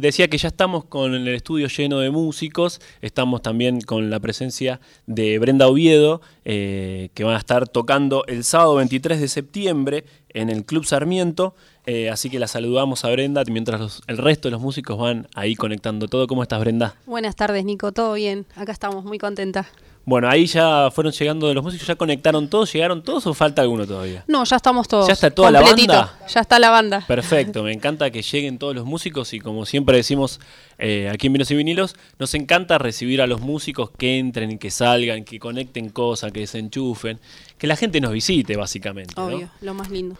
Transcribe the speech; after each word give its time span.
Decía 0.00 0.28
que 0.28 0.38
ya 0.38 0.46
estamos 0.46 0.84
con 0.84 1.12
el 1.12 1.26
estudio 1.26 1.66
lleno 1.66 1.98
de 1.98 2.12
músicos, 2.12 2.80
estamos 3.02 3.42
también 3.42 3.80
con 3.80 4.10
la 4.10 4.20
presencia 4.20 4.80
de 5.06 5.40
Brenda 5.40 5.66
Oviedo, 5.66 6.20
eh, 6.44 7.08
que 7.14 7.24
van 7.24 7.34
a 7.34 7.38
estar 7.38 7.66
tocando 7.68 8.24
el 8.28 8.44
sábado 8.44 8.76
23 8.76 9.20
de 9.20 9.26
septiembre 9.26 10.04
en 10.28 10.50
el 10.50 10.64
Club 10.64 10.84
Sarmiento, 10.84 11.56
eh, 11.84 12.10
así 12.10 12.30
que 12.30 12.38
la 12.38 12.46
saludamos 12.46 13.04
a 13.04 13.10
Brenda 13.10 13.42
mientras 13.50 14.02
el 14.06 14.18
resto 14.18 14.46
de 14.46 14.52
los 14.52 14.60
músicos 14.60 14.96
van 14.96 15.26
ahí 15.34 15.56
conectando 15.56 16.06
todo. 16.06 16.28
¿Cómo 16.28 16.44
estás 16.44 16.60
Brenda? 16.60 16.94
Buenas 17.04 17.34
tardes 17.34 17.64
Nico, 17.64 17.90
todo 17.90 18.14
bien, 18.14 18.46
acá 18.54 18.70
estamos 18.70 19.04
muy 19.04 19.18
contentas. 19.18 19.66
Bueno, 20.08 20.26
ahí 20.26 20.46
ya 20.46 20.90
fueron 20.90 21.12
llegando 21.12 21.52
los 21.52 21.62
músicos, 21.62 21.86
ya 21.86 21.94
conectaron 21.94 22.48
todos, 22.48 22.72
llegaron 22.72 23.02
todos 23.02 23.26
o 23.26 23.34
falta 23.34 23.60
alguno 23.60 23.86
todavía. 23.86 24.24
No, 24.26 24.42
ya 24.42 24.56
estamos 24.56 24.88
todos. 24.88 25.06
¿Ya 25.06 25.12
está 25.12 25.30
toda 25.30 25.50
la 25.50 25.60
banda? 25.60 26.18
Ya 26.26 26.40
está 26.40 26.58
la 26.58 26.70
banda. 26.70 27.04
Perfecto, 27.06 27.62
me 27.62 27.74
encanta 27.74 28.10
que 28.10 28.22
lleguen 28.22 28.58
todos 28.58 28.74
los 28.74 28.86
músicos 28.86 29.34
y 29.34 29.38
como 29.38 29.66
siempre 29.66 29.98
decimos 29.98 30.40
eh, 30.78 31.10
aquí 31.12 31.26
en 31.26 31.34
Vinos 31.34 31.50
y 31.50 31.56
Vinilos, 31.56 31.94
nos 32.18 32.32
encanta 32.32 32.78
recibir 32.78 33.20
a 33.20 33.26
los 33.26 33.42
músicos 33.42 33.90
que 33.98 34.18
entren 34.18 34.52
y 34.52 34.56
que 34.56 34.70
salgan, 34.70 35.24
que 35.24 35.38
conecten 35.38 35.90
cosas, 35.90 36.32
que 36.32 36.46
se 36.46 36.58
enchufen, 36.58 37.20
que 37.58 37.66
la 37.66 37.76
gente 37.76 38.00
nos 38.00 38.12
visite 38.12 38.56
básicamente. 38.56 39.20
Obvio, 39.20 39.50
lo 39.60 39.74
más 39.74 39.90
lindo. 39.90 40.16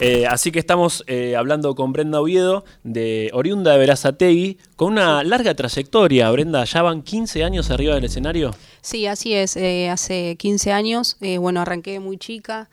Eh, 0.00 0.26
así 0.26 0.52
que 0.52 0.58
estamos 0.58 1.02
eh, 1.08 1.34
hablando 1.36 1.74
con 1.74 1.92
Brenda 1.92 2.20
Oviedo, 2.20 2.64
de 2.84 3.30
oriunda 3.32 3.72
de 3.72 3.78
Verazategui, 3.78 4.58
con 4.76 4.92
una 4.92 5.24
larga 5.24 5.54
trayectoria. 5.54 6.30
Brenda, 6.30 6.64
¿ya 6.64 6.82
van 6.82 7.02
15 7.02 7.44
años 7.44 7.70
arriba 7.70 7.94
del 7.94 8.04
escenario? 8.04 8.54
Sí, 8.80 9.06
así 9.06 9.34
es. 9.34 9.56
Eh, 9.56 9.90
hace 9.90 10.36
15 10.36 10.72
años, 10.72 11.16
bueno, 11.40 11.60
arranqué 11.60 11.98
muy 12.00 12.16
chica. 12.16 12.68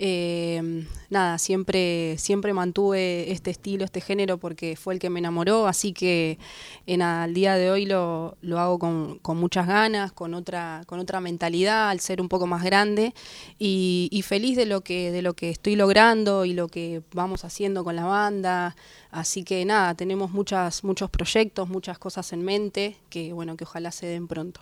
Eh, 0.00 0.86
nada, 1.10 1.38
siempre, 1.38 2.16
siempre 2.18 2.52
mantuve 2.52 3.32
este 3.32 3.50
estilo, 3.50 3.84
este 3.84 4.00
género, 4.00 4.38
porque 4.38 4.76
fue 4.76 4.94
el 4.94 5.00
que 5.00 5.10
me 5.10 5.18
enamoró, 5.18 5.66
así 5.66 5.92
que 5.92 6.38
en, 6.86 7.02
al 7.02 7.34
día 7.34 7.56
de 7.56 7.70
hoy 7.72 7.84
lo, 7.84 8.36
lo 8.40 8.60
hago 8.60 8.78
con, 8.78 9.18
con, 9.18 9.38
muchas 9.38 9.66
ganas, 9.66 10.12
con 10.12 10.34
otra, 10.34 10.82
con 10.86 11.00
otra 11.00 11.20
mentalidad, 11.20 11.88
al 11.90 11.98
ser 11.98 12.20
un 12.20 12.28
poco 12.28 12.46
más 12.46 12.62
grande, 12.62 13.12
y, 13.58 14.08
y, 14.12 14.22
feliz 14.22 14.56
de 14.56 14.66
lo, 14.66 14.82
que, 14.82 15.10
de 15.10 15.22
lo 15.22 15.34
que 15.34 15.50
estoy 15.50 15.74
logrando 15.74 16.44
y 16.44 16.52
lo 16.52 16.68
que 16.68 17.02
vamos 17.12 17.44
haciendo 17.44 17.82
con 17.82 17.96
la 17.96 18.04
banda. 18.04 18.76
Así 19.10 19.42
que 19.42 19.64
nada, 19.64 19.94
tenemos 19.94 20.30
muchas, 20.30 20.84
muchos 20.84 21.10
proyectos, 21.10 21.68
muchas 21.68 21.98
cosas 21.98 22.32
en 22.32 22.44
mente, 22.44 22.96
que 23.10 23.32
bueno, 23.32 23.56
que 23.56 23.64
ojalá 23.64 23.90
se 23.90 24.06
den 24.06 24.28
pronto. 24.28 24.60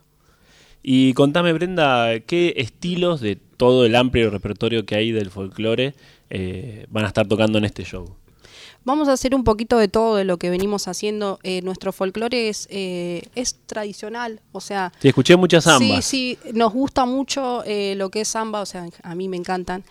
Y 0.89 1.15
contame, 1.15 1.53
Brenda, 1.53 2.21
¿qué 2.21 2.55
estilos 2.59 3.21
de 3.21 3.35
todo 3.35 3.87
el 3.87 3.97
amplio 3.97 4.31
repertorio 4.31 4.87
que 4.87 4.95
hay 4.95 5.11
del 5.11 5.33
folclore 5.33 5.97
eh, 6.31 6.87
van 6.91 7.05
a 7.05 7.09
estar 7.09 7.27
tocando 7.27 7.59
en 7.59 7.65
este 7.65 7.83
show? 7.83 8.15
Vamos 8.85 9.09
a 9.09 9.15
hacer 9.15 9.35
un 9.35 9.43
poquito 9.43 9.79
de 9.79 9.89
todo 9.89 10.15
de 10.15 10.23
lo 10.23 10.37
que 10.37 10.49
venimos 10.49 10.87
haciendo. 10.87 11.41
Eh, 11.43 11.61
nuestro 11.63 11.91
folclore 11.91 12.49
es, 12.49 12.69
eh, 12.71 13.23
es 13.35 13.57
tradicional, 13.67 14.41
o 14.53 14.61
sea... 14.61 14.93
Sí, 15.01 15.09
escuché 15.09 15.35
muchas 15.35 15.65
zambas. 15.65 16.05
Sí, 16.05 16.39
sí, 16.45 16.53
nos 16.53 16.73
gusta 16.73 17.05
mucho 17.05 17.65
lo 17.67 18.11
que 18.11 18.21
es 18.21 18.29
samba, 18.29 18.61
o 18.61 18.67
sea, 18.67 18.87
a 19.03 19.15
mí 19.17 19.29
me 19.29 19.37
encantan. 19.37 19.83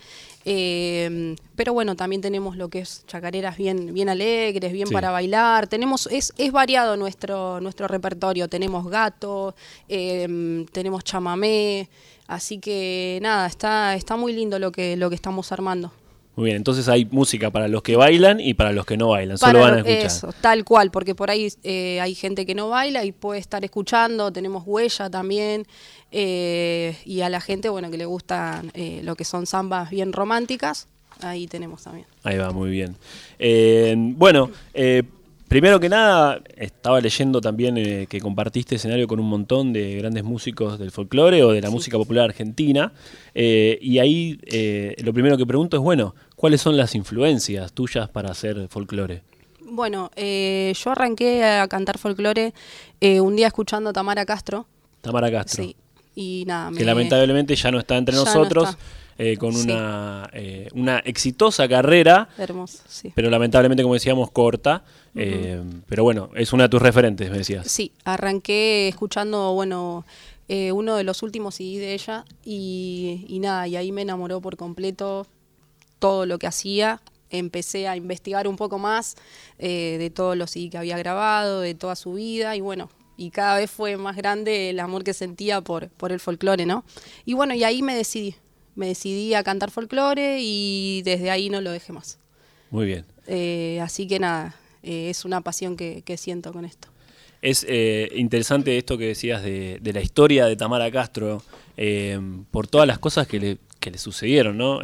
Eh, 0.48 1.34
pero 1.56 1.72
bueno, 1.72 1.96
también 1.96 2.22
tenemos 2.22 2.56
lo 2.56 2.68
que 2.68 2.78
es 2.78 3.04
chacareras 3.08 3.56
bien, 3.56 3.92
bien 3.92 4.08
alegres, 4.08 4.72
bien 4.72 4.88
para 4.88 5.10
bailar. 5.10 5.66
Tenemos, 5.66 6.06
es, 6.06 6.32
es 6.38 6.52
variado 6.52 6.96
nuestro, 6.96 7.60
nuestro 7.60 7.88
repertorio. 7.88 8.48
Tenemos 8.48 8.88
gato, 8.88 9.56
eh, 9.88 10.64
tenemos 10.70 11.02
chamamé. 11.02 11.88
Así 12.28 12.58
que 12.58 13.18
nada, 13.22 13.48
está, 13.48 13.96
está 13.96 14.16
muy 14.16 14.32
lindo 14.32 14.60
lo 14.60 14.70
que, 14.70 14.96
lo 14.96 15.08
que 15.08 15.16
estamos 15.16 15.50
armando. 15.50 15.92
Muy 16.36 16.44
bien, 16.46 16.56
entonces 16.58 16.86
hay 16.88 17.06
música 17.06 17.50
para 17.50 17.66
los 17.66 17.82
que 17.82 17.96
bailan 17.96 18.40
y 18.40 18.52
para 18.52 18.72
los 18.72 18.84
que 18.84 18.98
no 18.98 19.08
bailan, 19.08 19.38
solo 19.38 19.60
van 19.60 19.74
a 19.74 19.78
escuchar. 19.78 20.04
Eso, 20.04 20.34
tal 20.42 20.64
cual, 20.64 20.90
porque 20.90 21.14
por 21.14 21.30
ahí 21.30 21.48
eh, 21.62 21.98
hay 22.02 22.14
gente 22.14 22.44
que 22.44 22.54
no 22.54 22.68
baila 22.68 23.06
y 23.06 23.12
puede 23.12 23.40
estar 23.40 23.64
escuchando, 23.64 24.30
tenemos 24.30 24.64
huella 24.66 25.08
también, 25.08 25.66
eh, 26.12 26.94
y 27.06 27.22
a 27.22 27.30
la 27.30 27.40
gente, 27.40 27.70
bueno, 27.70 27.90
que 27.90 27.96
le 27.96 28.04
gusta 28.04 28.62
eh, 28.74 29.00
lo 29.02 29.16
que 29.16 29.24
son 29.24 29.46
zambas 29.46 29.88
bien 29.88 30.12
románticas, 30.12 30.88
ahí 31.22 31.46
tenemos 31.46 31.84
también. 31.84 32.06
Ahí 32.22 32.36
va, 32.36 32.50
muy 32.50 32.70
bien. 32.70 32.96
bueno, 34.18 34.50
Primero 35.48 35.78
que 35.78 35.88
nada, 35.88 36.40
estaba 36.56 37.00
leyendo 37.00 37.40
también 37.40 37.78
eh, 37.78 38.06
que 38.08 38.20
compartiste 38.20 38.74
escenario 38.74 39.06
con 39.06 39.20
un 39.20 39.28
montón 39.28 39.72
de 39.72 39.94
grandes 39.94 40.24
músicos 40.24 40.76
del 40.76 40.90
folclore 40.90 41.44
o 41.44 41.52
de 41.52 41.60
la 41.60 41.70
música 41.70 41.96
popular 41.96 42.24
argentina. 42.24 42.92
Eh, 43.32 43.78
y 43.80 44.00
ahí 44.00 44.40
eh, 44.46 44.96
lo 45.04 45.12
primero 45.12 45.36
que 45.36 45.46
pregunto 45.46 45.76
es, 45.76 45.82
bueno, 45.84 46.16
¿cuáles 46.36 46.60
son 46.60 46.76
las 46.76 46.94
influencias 46.94 47.72
tuyas 47.72 48.08
para 48.08 48.30
hacer 48.30 48.68
folclore? 48.68 49.22
Bueno, 49.60 50.10
yo 50.16 50.90
arranqué 50.92 51.44
a 51.44 51.66
cantar 51.66 51.98
folclore 51.98 52.54
un 53.00 53.34
día 53.34 53.48
escuchando 53.48 53.90
a 53.90 53.92
Tamara 53.92 54.24
Castro. 54.24 54.66
Tamara 55.00 55.30
Castro. 55.30 55.64
Sí. 55.64 55.76
Y 56.14 56.44
nada, 56.46 56.70
Que 56.76 56.84
lamentablemente 56.84 57.54
ya 57.56 57.70
no 57.70 57.78
está 57.78 57.96
entre 57.96 58.14
nosotros. 58.14 58.76
Eh, 59.18 59.38
con 59.38 59.56
una, 59.56 60.28
eh, 60.34 60.68
una 60.74 60.98
exitosa 60.98 61.66
carrera. 61.66 62.28
Hermoso, 62.36 62.82
sí. 62.86 63.12
Pero 63.14 63.30
lamentablemente, 63.30 63.82
como 63.82 63.94
decíamos, 63.94 64.30
corta. 64.30 64.84
Eh, 65.14 65.62
pero 65.88 66.04
bueno, 66.04 66.28
es 66.34 66.52
una 66.52 66.64
de 66.64 66.68
tus 66.68 66.82
referentes, 66.82 67.30
me 67.30 67.38
decías. 67.38 67.66
Sí, 67.66 67.92
arranqué 68.04 68.88
escuchando, 68.88 69.54
bueno, 69.54 70.04
uno 70.48 70.96
de 70.96 71.04
los 71.04 71.22
últimos 71.22 71.54
CD 71.54 71.78
de 71.78 71.94
ella 71.94 72.24
y, 72.44 73.24
y 73.26 73.38
nada, 73.38 73.66
y 73.66 73.76
ahí 73.76 73.90
me 73.90 74.02
enamoró 74.02 74.42
por 74.42 74.58
completo 74.58 75.26
todo 75.98 76.26
lo 76.26 76.38
que 76.38 76.46
hacía 76.46 77.00
empecé 77.30 77.88
a 77.88 77.96
investigar 77.96 78.46
un 78.46 78.56
poco 78.56 78.78
más 78.78 79.16
de 79.58 80.12
todos 80.14 80.36
los 80.36 80.50
CD 80.52 80.70
que 80.70 80.78
había 80.78 80.96
grabado, 80.96 81.60
de 81.60 81.74
toda 81.74 81.96
su 81.96 82.14
vida 82.14 82.54
y 82.54 82.60
bueno, 82.60 82.88
y 83.16 83.30
cada 83.30 83.58
vez 83.58 83.70
fue 83.70 83.96
más 83.96 84.16
grande 84.16 84.70
el 84.70 84.80
amor 84.80 85.04
que 85.04 85.14
sentía 85.14 85.60
por, 85.60 85.88
por 85.88 86.12
el 86.12 86.20
folclore, 86.20 86.66
¿no? 86.66 86.84
Y 87.24 87.34
bueno, 87.34 87.54
y 87.54 87.64
ahí 87.64 87.82
me 87.82 87.96
decidí, 87.96 88.36
me 88.74 88.88
decidí 88.88 89.34
a 89.34 89.42
cantar 89.42 89.70
folclore 89.70 90.38
y 90.40 91.02
desde 91.02 91.30
ahí 91.30 91.48
no 91.48 91.60
lo 91.60 91.70
dejé 91.70 91.92
más. 91.92 92.18
Muy 92.70 92.86
bien. 92.86 93.04
Eh, 93.26 93.80
así 93.82 94.06
que 94.06 94.18
nada, 94.18 94.54
eh, 94.82 95.10
es 95.10 95.24
una 95.24 95.40
pasión 95.40 95.76
que, 95.76 96.02
siento 96.18 96.52
con 96.52 96.64
esto. 96.64 96.88
Es 97.42 97.64
eh, 97.68 98.10
interesante 98.16 98.76
esto 98.76 98.98
que 98.98 99.06
decías 99.08 99.42
de, 99.42 99.80
la 99.82 100.00
historia 100.00 100.46
de 100.46 100.56
Tamara 100.56 100.90
Castro, 100.90 101.42
por 102.50 102.66
todas 102.66 102.86
las 102.86 102.98
cosas 102.98 103.26
que 103.26 103.38
le, 103.38 103.58
que 103.78 103.90
le 103.90 103.98
sucedieron, 103.98 104.56
¿no? 104.56 104.80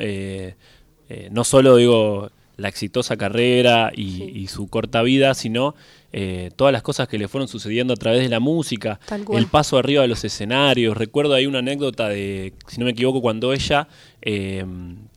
No 1.30 1.44
solo 1.44 1.76
digo 1.76 2.30
la 2.56 2.68
exitosa 2.68 3.16
carrera 3.16 3.90
y, 3.94 4.46
su 4.48 4.68
corta 4.68 5.02
vida, 5.02 5.34
sino 5.34 5.74
eh, 6.12 6.50
todas 6.54 6.72
las 6.72 6.82
cosas 6.82 7.08
que 7.08 7.18
le 7.18 7.26
fueron 7.26 7.48
sucediendo 7.48 7.94
a 7.94 7.96
través 7.96 8.22
de 8.22 8.28
la 8.28 8.40
música, 8.40 9.00
el 9.34 9.46
paso 9.46 9.78
arriba 9.78 10.02
de 10.02 10.08
los 10.08 10.24
escenarios. 10.24 10.96
Recuerdo 10.96 11.34
ahí 11.34 11.46
una 11.46 11.60
anécdota 11.60 12.08
de, 12.08 12.52
si 12.68 12.78
no 12.78 12.84
me 12.84 12.92
equivoco, 12.92 13.22
cuando 13.22 13.52
ella 13.52 13.88
eh, 14.20 14.64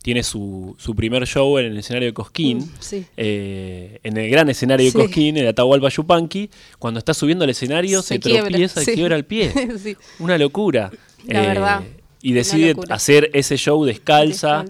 tiene 0.02 0.22
su, 0.22 0.74
su, 0.78 0.94
primer 0.94 1.26
show 1.26 1.58
en 1.58 1.66
el 1.66 1.78
escenario 1.78 2.08
de 2.08 2.14
Cosquín, 2.14 2.58
mm, 2.58 2.96
eh, 3.16 4.00
en 4.02 4.16
el 4.16 4.30
gran 4.30 4.48
escenario 4.48 4.86
de 4.86 4.92
Cosquín, 4.92 5.36
en 5.36 5.44
el 5.44 5.48
Atahualpa 5.48 5.88
Yupanqui, 5.88 6.50
cuando 6.78 6.98
está 6.98 7.12
subiendo 7.12 7.44
al 7.44 7.50
escenario 7.50 8.02
se, 8.02 8.18
tropieza 8.18 8.82
y 8.82 8.86
quiebra 8.86 9.16
el 9.16 9.24
pie. 9.24 9.52
Una 10.18 10.38
locura. 10.38 10.90
La 11.26 11.42
verdad. 11.42 11.82
Y 12.22 12.32
decide 12.32 12.74
hacer 12.88 13.30
ese 13.34 13.56
show 13.56 13.84
descalza. 13.84 14.64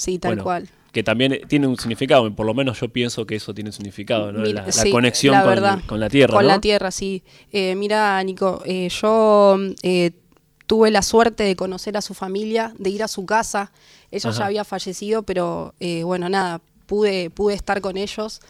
Sí, 0.00 0.18
tal 0.18 0.42
cual 0.42 0.68
que 0.92 1.02
también 1.02 1.40
tiene 1.46 1.66
un 1.66 1.76
significado, 1.76 2.34
por 2.34 2.46
lo 2.46 2.54
menos 2.54 2.80
yo 2.80 2.88
pienso 2.88 3.24
que 3.26 3.36
eso 3.36 3.54
tiene 3.54 3.70
un 3.70 3.72
significado, 3.72 4.32
¿no? 4.32 4.44
la, 4.44 4.64
conexión 4.90 5.36
con, 5.86 6.00
la 6.00 6.10
tierra. 6.10 6.34
Con 6.34 6.46
la 6.46 6.60
tierra, 6.60 6.90
sí. 6.90 7.22
Eh, 7.52 7.74
mira, 7.76 8.22
Nico, 8.24 8.62
eh, 8.64 8.88
yo 8.88 9.56
eh, 9.82 10.10
tuve 10.66 10.90
la 10.90 11.02
suerte 11.02 11.44
de 11.44 11.54
conocer 11.54 11.96
a 11.96 12.02
su 12.02 12.14
familia, 12.14 12.74
de 12.78 12.90
ir 12.90 13.02
a 13.04 13.08
su 13.08 13.24
casa. 13.24 13.70
Ella 14.10 14.30
ya 14.30 14.46
había 14.46 14.64
fallecido, 14.64 15.22
pero 15.22 15.74
bueno, 16.04 16.28
nada, 16.28 16.60
pude, 16.86 17.30
pude 17.30 17.54
estar 17.54 17.80
con 17.80 17.96
ellos. 17.96 18.40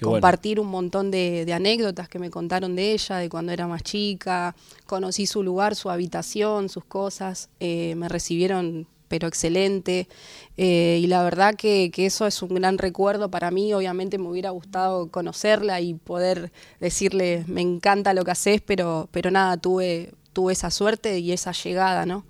compartir 0.00 0.60
un 0.60 0.68
montón 0.68 1.10
de, 1.10 1.44
de, 1.44 1.52
anécdotas 1.52 2.08
que 2.08 2.18
me 2.18 2.30
contaron 2.30 2.74
de 2.74 2.92
ella, 2.92 3.16
de 3.16 3.28
cuando 3.28 3.52
era 3.52 3.66
más 3.66 3.82
chica, 3.82 4.54
conocí 4.86 5.26
su 5.26 5.42
lugar, 5.42 5.74
su 5.74 5.90
habitación, 5.90 6.70
sus 6.70 6.84
cosas, 6.84 7.50
me 7.60 8.08
recibieron 8.08 8.86
pero 9.12 9.28
excelente. 9.28 10.08
Eh, 10.56 10.98
y 11.02 11.06
la 11.06 11.22
verdad 11.22 11.54
que, 11.54 11.92
eso 11.94 12.26
es 12.26 12.40
un 12.40 12.54
gran 12.54 12.78
recuerdo 12.78 13.30
para 13.30 13.50
mí. 13.50 13.74
Obviamente 13.74 14.16
me 14.16 14.26
hubiera 14.26 14.48
gustado 14.48 15.10
conocerla 15.10 15.82
y 15.82 15.92
poder 15.92 16.50
decirle, 16.80 17.44
me 17.46 17.60
encanta 17.60 18.14
lo 18.14 18.24
que 18.24 18.30
haces, 18.30 18.62
pero, 18.62 19.10
pero 19.12 19.30
nada, 19.30 19.58
tuve, 19.58 20.14
tuve 20.32 20.54
esa 20.54 20.70
suerte 20.70 21.18
y 21.18 21.32
esa 21.32 21.52
llegada, 21.52 22.06
¿no? 22.06 22.24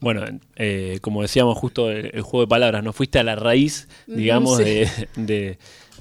Bueno, 0.00 0.24
eh, 0.56 1.00
como 1.02 1.20
decíamos 1.20 1.58
justo 1.58 1.90
el, 1.90 2.22
juego 2.22 2.46
de 2.46 2.48
palabras, 2.48 2.82
no 2.82 2.94
fuiste 2.94 3.18
a 3.18 3.22
la 3.22 3.36
raíz, 3.36 3.86
digamos, 4.06 4.56
de, 4.56 5.58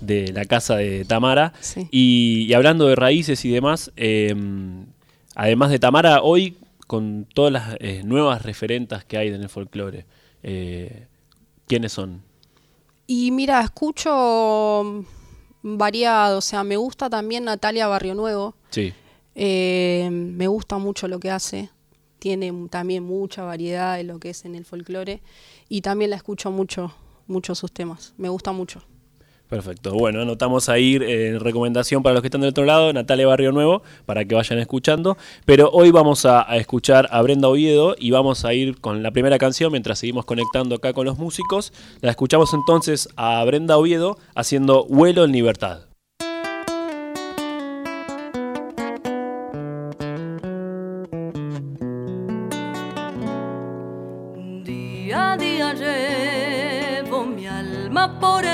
la 0.07 0.45
casa 0.45 0.77
de 0.77 1.03
Tamara. 1.03 1.51
Y, 1.91 2.53
hablando 2.53 2.87
de 2.87 2.95
raíces 2.95 3.43
y 3.43 3.49
demás, 3.49 3.91
eh, 3.97 4.33
además 5.35 5.71
de 5.71 5.79
Tamara, 5.79 6.21
hoy 6.21 6.55
con 6.89 7.27
todas 7.31 7.53
las 7.53 7.75
eh, 7.81 8.01
nuevas 8.03 8.41
referentas 8.41 9.05
que 9.05 9.15
hay 9.15 9.27
en 9.27 9.43
el 9.43 9.49
folclore, 9.49 10.07
eh, 10.41 11.05
¿quiénes 11.67 11.91
son? 11.91 12.23
Y 13.05 13.29
mira, 13.29 13.61
escucho 13.61 15.05
variado, 15.61 16.39
o 16.39 16.41
sea, 16.41 16.63
me 16.63 16.77
gusta 16.77 17.07
también 17.07 17.43
Natalia 17.43 17.85
Barrio 17.85 18.15
Nuevo. 18.15 18.55
Sí. 18.71 18.91
Eh, 19.35 20.09
me 20.11 20.47
gusta 20.47 20.79
mucho 20.79 21.07
lo 21.07 21.19
que 21.19 21.29
hace. 21.29 21.69
Tiene 22.17 22.51
también 22.71 23.03
mucha 23.03 23.43
variedad 23.43 23.97
de 23.97 24.03
lo 24.03 24.19
que 24.19 24.31
es 24.31 24.43
en 24.45 24.55
el 24.55 24.65
folclore. 24.65 25.21
Y 25.69 25.81
también 25.81 26.09
la 26.09 26.15
escucho 26.15 26.49
mucho, 26.49 26.91
mucho 27.27 27.53
sus 27.53 27.71
temas. 27.71 28.15
Me 28.17 28.29
gusta 28.29 28.51
mucho. 28.51 28.81
Perfecto. 29.49 29.95
Bueno, 29.95 30.21
anotamos 30.21 30.69
ahí 30.69 30.99
en 31.01 31.39
recomendación 31.39 32.03
para 32.03 32.13
los 32.13 32.21
que 32.21 32.27
están 32.27 32.41
del 32.41 32.51
otro 32.51 32.65
lado, 32.65 32.93
Natalia 32.93 33.25
Barrio 33.25 33.51
Nuevo, 33.51 33.81
para 34.05 34.23
que 34.23 34.35
vayan 34.35 34.59
escuchando. 34.59 35.17
Pero 35.45 35.71
hoy 35.73 35.89
vamos 35.89 36.23
a, 36.25 36.49
a, 36.49 36.57
escuchar 36.57 37.07
a 37.09 37.19
Brenda 37.23 37.47
Oviedo 37.47 37.95
y 37.97 38.11
vamos 38.11 38.45
a 38.45 38.53
ir 38.53 38.79
con 38.79 39.01
la 39.01 39.09
primera 39.09 39.39
canción 39.39 39.71
mientras 39.71 39.97
seguimos 39.97 40.25
conectando 40.25 40.75
acá 40.75 40.93
con 40.93 41.07
los 41.07 41.17
músicos. 41.17 41.73
La 42.01 42.11
escuchamos 42.11 42.53
entonces 42.53 43.09
a 43.15 43.43
Brenda 43.43 43.77
Oviedo 43.77 44.19
haciendo 44.35 44.85
Vuelo 44.85 45.23
en 45.25 45.31
Libertad. 45.31 45.79
Día 54.63 55.31
a 55.31 55.37
día 55.37 55.73
llevo 55.73 57.25
mi 57.25 57.47
alma 57.47 58.19
por 58.19 58.48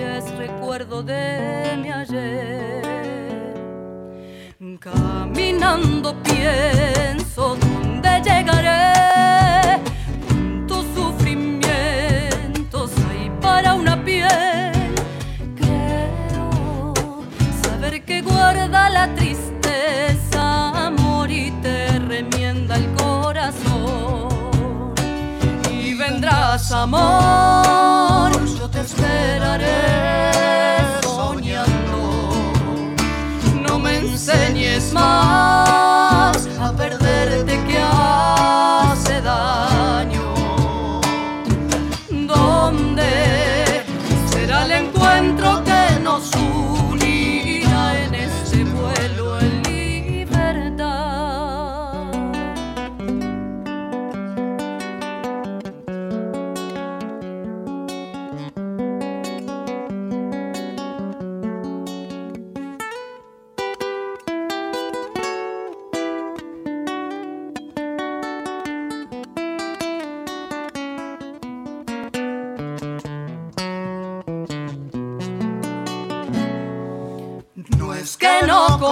es 0.00 0.30
recuerdo 0.36 1.02
de 1.02 1.76
mi 1.82 1.90
ayer. 1.90 2.86
Caminando 4.80 6.14
pienso 6.22 7.56
dónde 7.56 8.22
llegaré. 8.22 9.80
Cuántos 10.26 10.84
sufrimientos 10.94 12.92
hay 13.10 13.30
para 13.40 13.74
una 13.74 14.02
piel. 14.04 14.72
Creo 15.56 16.92
saber 17.62 18.04
que 18.04 18.22
guarda 18.22 18.90
la 18.90 19.14
tristeza, 19.14 20.86
amor 20.86 21.30
y 21.30 21.50
te 21.62 21.98
remienda 21.98 22.76
el 22.76 22.86
corazón. 22.94 24.28
Y 25.70 25.94
vendrás, 25.94 26.70
amor, 26.72 28.17
esperaré 28.88 29.82
soñando 31.02 32.30
no 33.54 33.78
me 33.78 33.98
enseñes 33.98 34.92
más 34.92 36.48
a 36.58 36.72
perderte 36.76 37.54
que 37.66 37.78
hace 37.78 39.20
daño. 39.20 39.67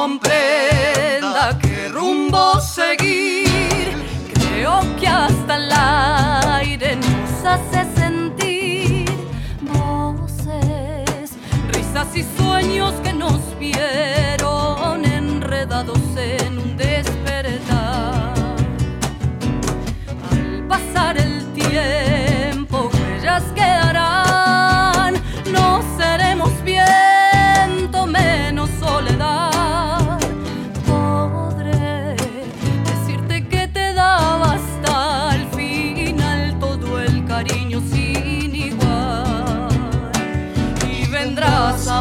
Comprenda 0.06 1.58
qué 1.60 1.88
rumbo 1.88 2.60
seguir, 2.60 3.92
creo 4.34 4.80
que 5.00 5.08
hasta 5.08 5.56
el 5.56 5.72
aire 5.72 6.94
nos 6.94 7.44
hace 7.44 7.84
sentir 7.96 9.10
voces, 9.62 11.32
risas 11.72 12.06
y 12.14 12.24
sueños 12.38 12.94
que 13.02 13.12
nos 13.12 13.40
vieron 13.58 14.05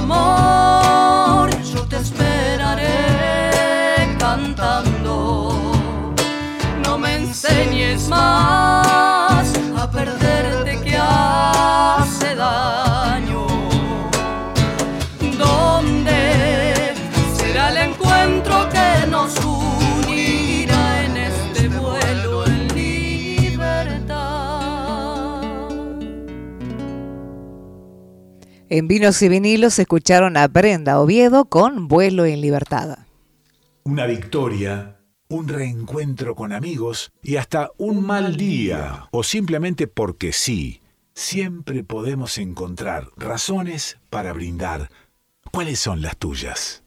amor, 0.06 0.55
En 28.78 28.90
Vinos 28.90 29.22
y 29.22 29.30
Vinilos 29.30 29.80
escucharon 29.80 30.36
a 30.36 30.50
Brenda 30.50 31.00
Oviedo 31.00 31.46
con 31.46 31.88
Vuelo 31.88 32.26
en 32.26 32.42
Libertad. 32.42 32.98
Una 33.86 34.06
victoria, 34.06 35.00
un 35.30 35.48
reencuentro 35.48 36.36
con 36.36 36.52
amigos 36.52 37.10
y 37.24 37.38
hasta 37.38 37.72
un 37.78 38.06
mal 38.06 38.36
día 38.36 39.08
o 39.12 39.24
simplemente 39.24 39.88
porque 39.88 40.34
sí. 40.34 40.82
Siempre 41.14 41.86
podemos 41.86 42.38
encontrar 42.38 43.08
razones 43.16 43.98
para 44.10 44.34
brindar. 44.34 44.90
¿Cuáles 45.54 45.80
son 45.80 46.02
las 46.02 46.18
tuyas? 46.18 46.84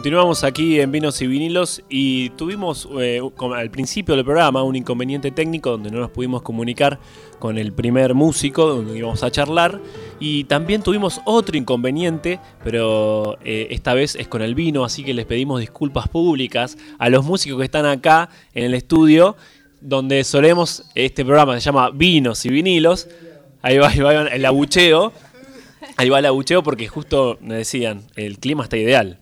Continuamos 0.00 0.44
aquí 0.44 0.80
en 0.80 0.90
Vinos 0.92 1.20
y 1.20 1.26
Vinilos 1.26 1.82
y 1.90 2.30
tuvimos 2.30 2.88
eh, 2.98 3.20
al 3.54 3.70
principio 3.70 4.16
del 4.16 4.24
programa 4.24 4.62
un 4.62 4.74
inconveniente 4.74 5.30
técnico 5.30 5.72
donde 5.72 5.90
no 5.90 5.98
nos 5.98 6.10
pudimos 6.10 6.40
comunicar 6.40 6.98
con 7.38 7.58
el 7.58 7.74
primer 7.74 8.14
músico 8.14 8.66
donde 8.66 8.96
íbamos 8.96 9.22
a 9.22 9.30
charlar 9.30 9.78
y 10.18 10.44
también 10.44 10.82
tuvimos 10.82 11.20
otro 11.26 11.54
inconveniente, 11.58 12.40
pero 12.64 13.36
eh, 13.44 13.66
esta 13.72 13.92
vez 13.92 14.16
es 14.16 14.26
con 14.26 14.40
el 14.40 14.54
vino, 14.54 14.86
así 14.86 15.04
que 15.04 15.12
les 15.12 15.26
pedimos 15.26 15.60
disculpas 15.60 16.08
públicas 16.08 16.78
a 16.98 17.10
los 17.10 17.26
músicos 17.26 17.58
que 17.58 17.66
están 17.66 17.84
acá 17.84 18.30
en 18.54 18.64
el 18.64 18.72
estudio 18.72 19.36
donde 19.82 20.24
solemos, 20.24 20.84
este 20.94 21.26
programa 21.26 21.52
se 21.56 21.60
llama 21.60 21.90
Vinos 21.90 22.46
y 22.46 22.48
Vinilos, 22.48 23.06
ahí 23.60 23.76
va, 23.76 23.88
ahí 23.90 23.98
va 23.98 24.28
el 24.28 24.46
abucheo, 24.46 25.12
ahí 25.98 26.08
va 26.08 26.20
el 26.20 26.24
abucheo 26.24 26.62
porque 26.62 26.88
justo 26.88 27.36
me 27.42 27.56
decían, 27.56 28.04
el 28.16 28.38
clima 28.38 28.62
está 28.62 28.78
ideal 28.78 29.18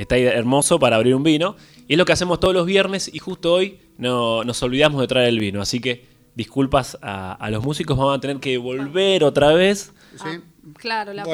está 0.00 0.16
hermoso 0.16 0.78
para 0.78 0.96
abrir 0.96 1.14
un 1.14 1.22
vino. 1.22 1.56
Y 1.86 1.94
es 1.94 1.98
lo 1.98 2.04
que 2.04 2.12
hacemos 2.12 2.40
todos 2.40 2.54
los 2.54 2.66
viernes 2.66 3.10
y 3.12 3.18
justo 3.18 3.52
hoy 3.52 3.78
no, 3.98 4.44
nos 4.44 4.62
olvidamos 4.62 5.00
de 5.00 5.06
traer 5.08 5.28
el 5.28 5.38
vino. 5.38 5.60
Así 5.60 5.80
que 5.80 6.06
disculpas 6.34 6.98
a, 7.02 7.48
los 7.50 7.64
músicos, 7.64 7.96
vamos 7.96 8.16
a 8.16 8.20
tener 8.20 8.38
que 8.38 8.58
volver 8.58 9.24
otra 9.24 9.52
vez 9.52 9.92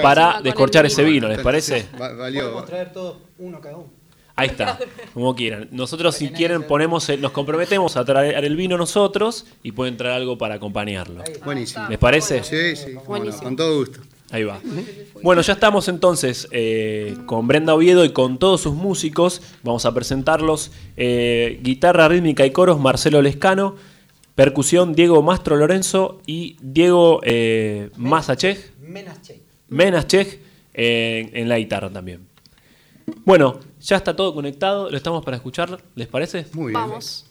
para 0.03 0.41
descorchar 0.41 0.87
ese 0.87 1.05
vino, 1.05 1.29
¿les 1.29 1.41
parece? 1.41 1.87
Podemos 1.97 2.65
traer 2.65 2.93
todos 2.93 3.19
uno 3.39 3.61
cada 3.61 3.77
uno. 3.77 3.91
Ahí 4.39 4.49
está, 4.49 4.79
como 5.15 5.35
quieran. 5.35 5.69
Nosotros 5.71 6.15
si 6.15 6.29
quieren 6.29 6.63
ponemos, 6.65 7.09
nos 7.19 7.33
comprometemos 7.33 7.97
a 7.97 8.05
traer 8.05 8.45
el 8.45 8.55
vino 8.55 8.77
nosotros 8.77 9.47
y 9.63 9.73
pueden 9.73 9.97
traer 9.97 10.17
algo 10.17 10.37
para 10.37 10.57
acompañarlo. 10.57 11.25
Buenísimo. 11.43 11.89
¿Les 11.89 11.99
parece? 11.99 12.45
Sí, 12.45 12.77
sí, 12.77 12.95
con 13.05 13.57
todo 13.57 13.79
gusto. 13.79 14.01
Ahí 14.31 14.45
va. 14.45 14.61
Bueno, 15.23 15.41
ya 15.43 15.53
estamos 15.53 15.89
entonces 15.89 16.49
eh, 16.51 17.17
con 17.27 17.47
Brenda 17.47 17.75
Oviedo 17.75 18.05
y 18.05 18.13
con 18.13 18.39
todos 18.39 18.61
sus 18.61 18.75
músicos. 18.75 19.41
Vamos 19.63 19.87
a 19.87 19.95
presentarlos. 19.95 20.73
Eh, 20.97 21.61
guitarra 21.63 22.09
rítmica 22.09 22.45
y 22.45 22.51
coros, 22.51 22.81
Marcelo 22.81 23.23
Lescano. 23.23 23.77
Percusión, 24.35 24.95
Diego 24.95 25.23
Mastro 25.23 25.57
Lorenzo 25.57 26.21
y 26.27 26.57
Diego 26.61 27.21
eh, 27.23 27.91
Masachej. 27.97 28.73
Menachej. 29.69 30.41
en 30.75 31.49
la 31.49 31.59
guitarra 31.59 31.89
también. 31.91 32.27
Bueno, 33.25 33.61
ya 33.81 33.97
está 33.97 34.15
todo 34.15 34.35
conectado. 34.35 34.91
Lo 34.91 34.97
estamos 34.97 35.25
para 35.25 35.37
escuchar. 35.37 35.79
¿Les 35.95 36.09
parece? 36.09 36.47
Muy 36.53 36.73
bien. 36.73 36.83
Vamos. 36.83 37.27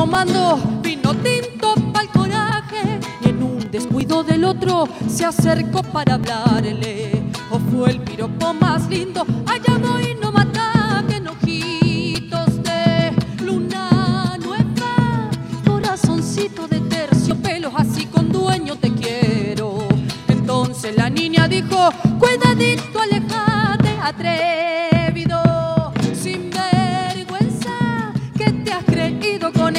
tomando 0.00 0.56
vino 0.80 1.14
tinto 1.16 1.74
para 1.92 2.04
el 2.06 2.10
coraje 2.10 3.00
y 3.20 3.28
en 3.28 3.42
un 3.42 3.70
descuido 3.70 4.24
del 4.24 4.44
otro 4.44 4.88
se 5.06 5.26
acercó 5.26 5.82
para 5.82 6.14
hablarle. 6.14 7.22
O 7.50 7.58
fue 7.58 7.90
el 7.90 8.00
piropo 8.00 8.54
más 8.54 8.88
lindo, 8.88 9.26
allá 9.46 9.76
voy 9.76 10.16
no 10.18 10.32
mata 10.32 11.04
que 11.06 11.16
en 11.16 11.28
ojitos 11.28 12.62
de 12.62 13.12
luna 13.44 14.38
nueva, 14.42 15.28
corazoncito 15.66 16.66
de 16.66 16.80
terciopelos, 16.80 17.74
así 17.76 18.06
con 18.06 18.32
dueño 18.32 18.76
te 18.76 18.90
quiero. 18.94 19.86
Entonces 20.28 20.96
la 20.96 21.10
niña 21.10 21.46
dijo, 21.46 21.90
cuidadito 22.18 23.00
alejate 23.00 23.90
a 24.02 24.12
tres. 24.16 24.59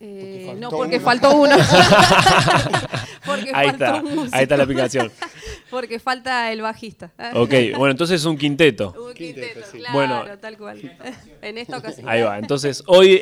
Eh, 0.00 0.54
no, 0.58 0.70
porque 0.70 1.00
faltó 1.00 1.36
uno. 1.36 1.56
ahí, 3.52 3.68
está, 3.68 4.02
ahí 4.30 4.42
está 4.42 4.56
la 4.56 4.62
explicación. 4.62 5.10
porque 5.70 5.98
falta 5.98 6.52
el 6.52 6.62
bajista. 6.62 7.12
ok, 7.34 7.52
bueno, 7.76 7.90
entonces 7.90 8.20
es 8.20 8.26
un 8.26 8.38
quinteto. 8.38 8.94
Un 8.96 9.14
quinteto, 9.14 9.60
claro, 9.72 9.94
bueno, 9.94 10.38
tal 10.40 10.56
cual. 10.56 10.80
en 11.42 11.58
esta 11.58 11.78
ocasión. 11.78 12.08
Ahí 12.08 12.22
va, 12.22 12.38
entonces 12.38 12.82
hoy 12.86 13.20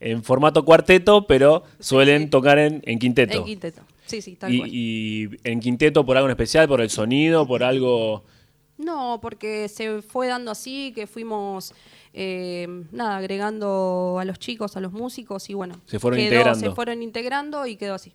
en 0.00 0.22
formato 0.22 0.64
cuarteto, 0.64 1.26
pero 1.26 1.64
suelen 1.78 2.30
tocar 2.30 2.58
en, 2.58 2.82
en 2.84 2.98
quinteto. 2.98 3.38
En 3.38 3.44
quinteto. 3.44 3.82
Sí, 4.06 4.22
sí, 4.22 4.36
tal 4.36 4.52
y, 4.52 4.58
cual. 4.58 4.70
¿Y 4.72 5.30
en 5.44 5.60
quinteto 5.60 6.04
por 6.04 6.16
algo 6.16 6.28
especial, 6.30 6.66
por 6.66 6.80
el 6.80 6.90
sonido, 6.90 7.46
por 7.46 7.62
algo...? 7.62 8.24
No, 8.78 9.18
porque 9.20 9.68
se 9.68 10.02
fue 10.02 10.28
dando 10.28 10.52
así, 10.52 10.92
que 10.94 11.06
fuimos, 11.06 11.74
eh, 12.20 12.66
nada, 12.90 13.16
agregando 13.16 14.18
a 14.18 14.24
los 14.24 14.40
chicos, 14.40 14.76
a 14.76 14.80
los 14.80 14.92
músicos 14.92 15.48
y 15.50 15.54
bueno. 15.54 15.80
Se 15.86 16.00
fueron 16.00 16.18
integrando. 16.18 16.58
Se 16.58 16.74
fueron 16.74 17.00
integrando 17.00 17.64
y 17.64 17.76
quedó 17.76 17.94
así. 17.94 18.12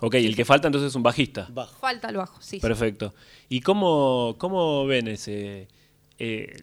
Ok, 0.00 0.14
y 0.14 0.24
el 0.24 0.34
que 0.34 0.46
falta 0.46 0.68
entonces 0.68 0.88
es 0.88 0.96
un 0.96 1.02
bajista. 1.02 1.50
Falta 1.78 2.08
el 2.08 2.16
bajo, 2.16 2.40
sí. 2.40 2.58
Perfecto. 2.58 3.14
¿Y 3.50 3.60
cómo, 3.60 4.36
cómo 4.38 4.86
ven 4.86 5.08
ese, 5.08 5.68
eh, 6.18 6.56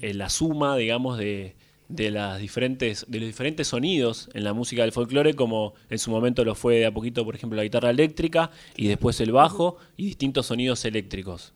la 0.00 0.30
suma, 0.30 0.74
digamos, 0.78 1.18
de, 1.18 1.54
de, 1.90 2.10
las 2.10 2.40
diferentes, 2.40 3.04
de 3.08 3.20
los 3.20 3.26
diferentes 3.26 3.68
sonidos 3.68 4.30
en 4.32 4.44
la 4.44 4.54
música 4.54 4.82
del 4.82 4.92
folclore, 4.92 5.34
como 5.34 5.74
en 5.90 5.98
su 5.98 6.10
momento 6.10 6.46
lo 6.46 6.54
fue 6.54 6.76
de 6.76 6.86
a 6.86 6.94
poquito, 6.94 7.26
por 7.26 7.34
ejemplo, 7.34 7.58
la 7.58 7.64
guitarra 7.64 7.90
eléctrica 7.90 8.50
y 8.74 8.88
después 8.88 9.20
el 9.20 9.32
bajo 9.32 9.76
y 9.98 10.06
distintos 10.06 10.46
sonidos 10.46 10.86
eléctricos. 10.86 11.52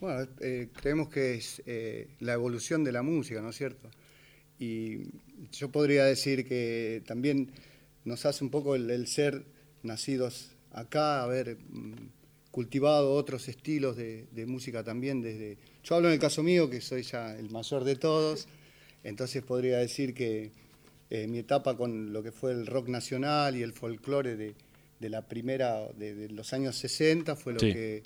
Bueno, 0.00 0.28
eh, 0.40 0.68
creemos 0.80 1.08
que 1.08 1.34
es 1.34 1.60
eh, 1.66 2.06
la 2.20 2.34
evolución 2.34 2.84
de 2.84 2.92
la 2.92 3.02
música, 3.02 3.40
¿no 3.40 3.50
es 3.50 3.56
cierto? 3.56 3.90
Y 4.62 5.08
yo 5.50 5.72
podría 5.72 6.04
decir 6.04 6.46
que 6.46 7.02
también 7.04 7.50
nos 8.04 8.26
hace 8.26 8.44
un 8.44 8.50
poco 8.50 8.76
el, 8.76 9.06
ser 9.08 9.42
nacidos 9.82 10.52
acá, 10.70 11.24
haber 11.24 11.56
mm, 11.56 12.10
cultivado 12.52 13.12
otros 13.12 13.48
estilos 13.48 13.96
de, 13.96 14.26
de 14.30 14.46
música 14.46 14.84
también 14.84 15.20
desde... 15.20 15.58
Yo 15.82 15.96
hablo 15.96 16.06
en 16.06 16.14
el 16.14 16.20
caso 16.20 16.44
mío, 16.44 16.70
que 16.70 16.80
soy 16.80 17.02
ya 17.02 17.36
el 17.36 17.50
mayor 17.50 17.82
de 17.82 17.96
todos, 17.96 18.46
entonces 19.02 19.42
podría 19.42 19.78
decir 19.78 20.14
que 20.14 20.52
eh, 21.10 21.26
mi 21.26 21.40
etapa 21.40 21.76
con 21.76 22.12
lo 22.12 22.22
que 22.22 22.30
fue 22.30 22.52
el 22.52 22.64
rock 22.68 22.86
nacional 22.86 23.56
y 23.56 23.62
el 23.62 23.72
folclore 23.72 24.36
de, 24.36 24.54
la 25.10 25.22
primera, 25.22 25.88
de, 25.92 26.28
los 26.28 26.52
años 26.52 26.76
60, 26.76 27.34
fue 27.34 27.54
lo 27.54 27.58
que 27.58 28.04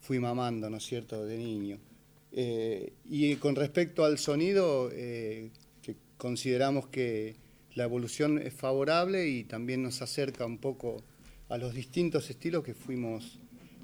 fui 0.00 0.18
mamando, 0.18 0.70
¿no 0.70 0.78
es 0.78 0.84
cierto?, 0.84 1.26
de 1.26 1.36
niño. 1.36 1.78
Eh, 2.32 2.94
y 3.04 3.36
con 3.36 3.56
respecto 3.56 4.04
al 4.04 4.18
sonido, 4.18 4.90
eh, 4.92 5.50
consideramos 6.18 6.88
que 6.88 7.36
la 7.74 7.84
evolución 7.84 8.38
es 8.38 8.52
favorable 8.52 9.28
y 9.28 9.44
también 9.44 9.82
nos 9.82 10.02
acerca 10.02 10.44
un 10.44 10.58
poco 10.58 11.02
a 11.48 11.56
los 11.56 11.72
distintos 11.72 12.28
estilos 12.28 12.62
que 12.64 12.74
fuimos 12.74 13.38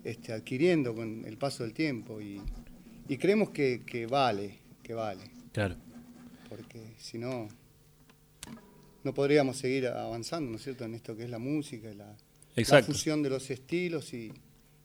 este, 0.04 0.32
adquiriendo 0.32 0.94
con 0.94 1.24
el 1.24 1.38
paso 1.38 1.62
del 1.62 1.72
tiempo 1.72 2.20
y, 2.20 2.40
y 3.08 3.16
creemos 3.16 3.50
que, 3.50 3.82
que 3.86 4.06
vale, 4.06 4.58
que 4.82 4.92
vale, 4.94 5.22
Claro. 5.52 5.76
porque 6.48 6.80
si 6.98 7.16
no, 7.16 7.48
no 9.04 9.14
podríamos 9.14 9.56
seguir 9.56 9.86
avanzando, 9.86 10.50
¿no 10.50 10.56
es 10.56 10.62
cierto?, 10.64 10.84
en 10.84 10.94
esto 10.94 11.16
que 11.16 11.24
es 11.24 11.30
la 11.30 11.38
música, 11.38 11.88
la, 11.94 12.16
la 12.56 12.82
fusión 12.82 13.22
de 13.22 13.30
los 13.30 13.48
estilos 13.50 14.12
y, 14.12 14.32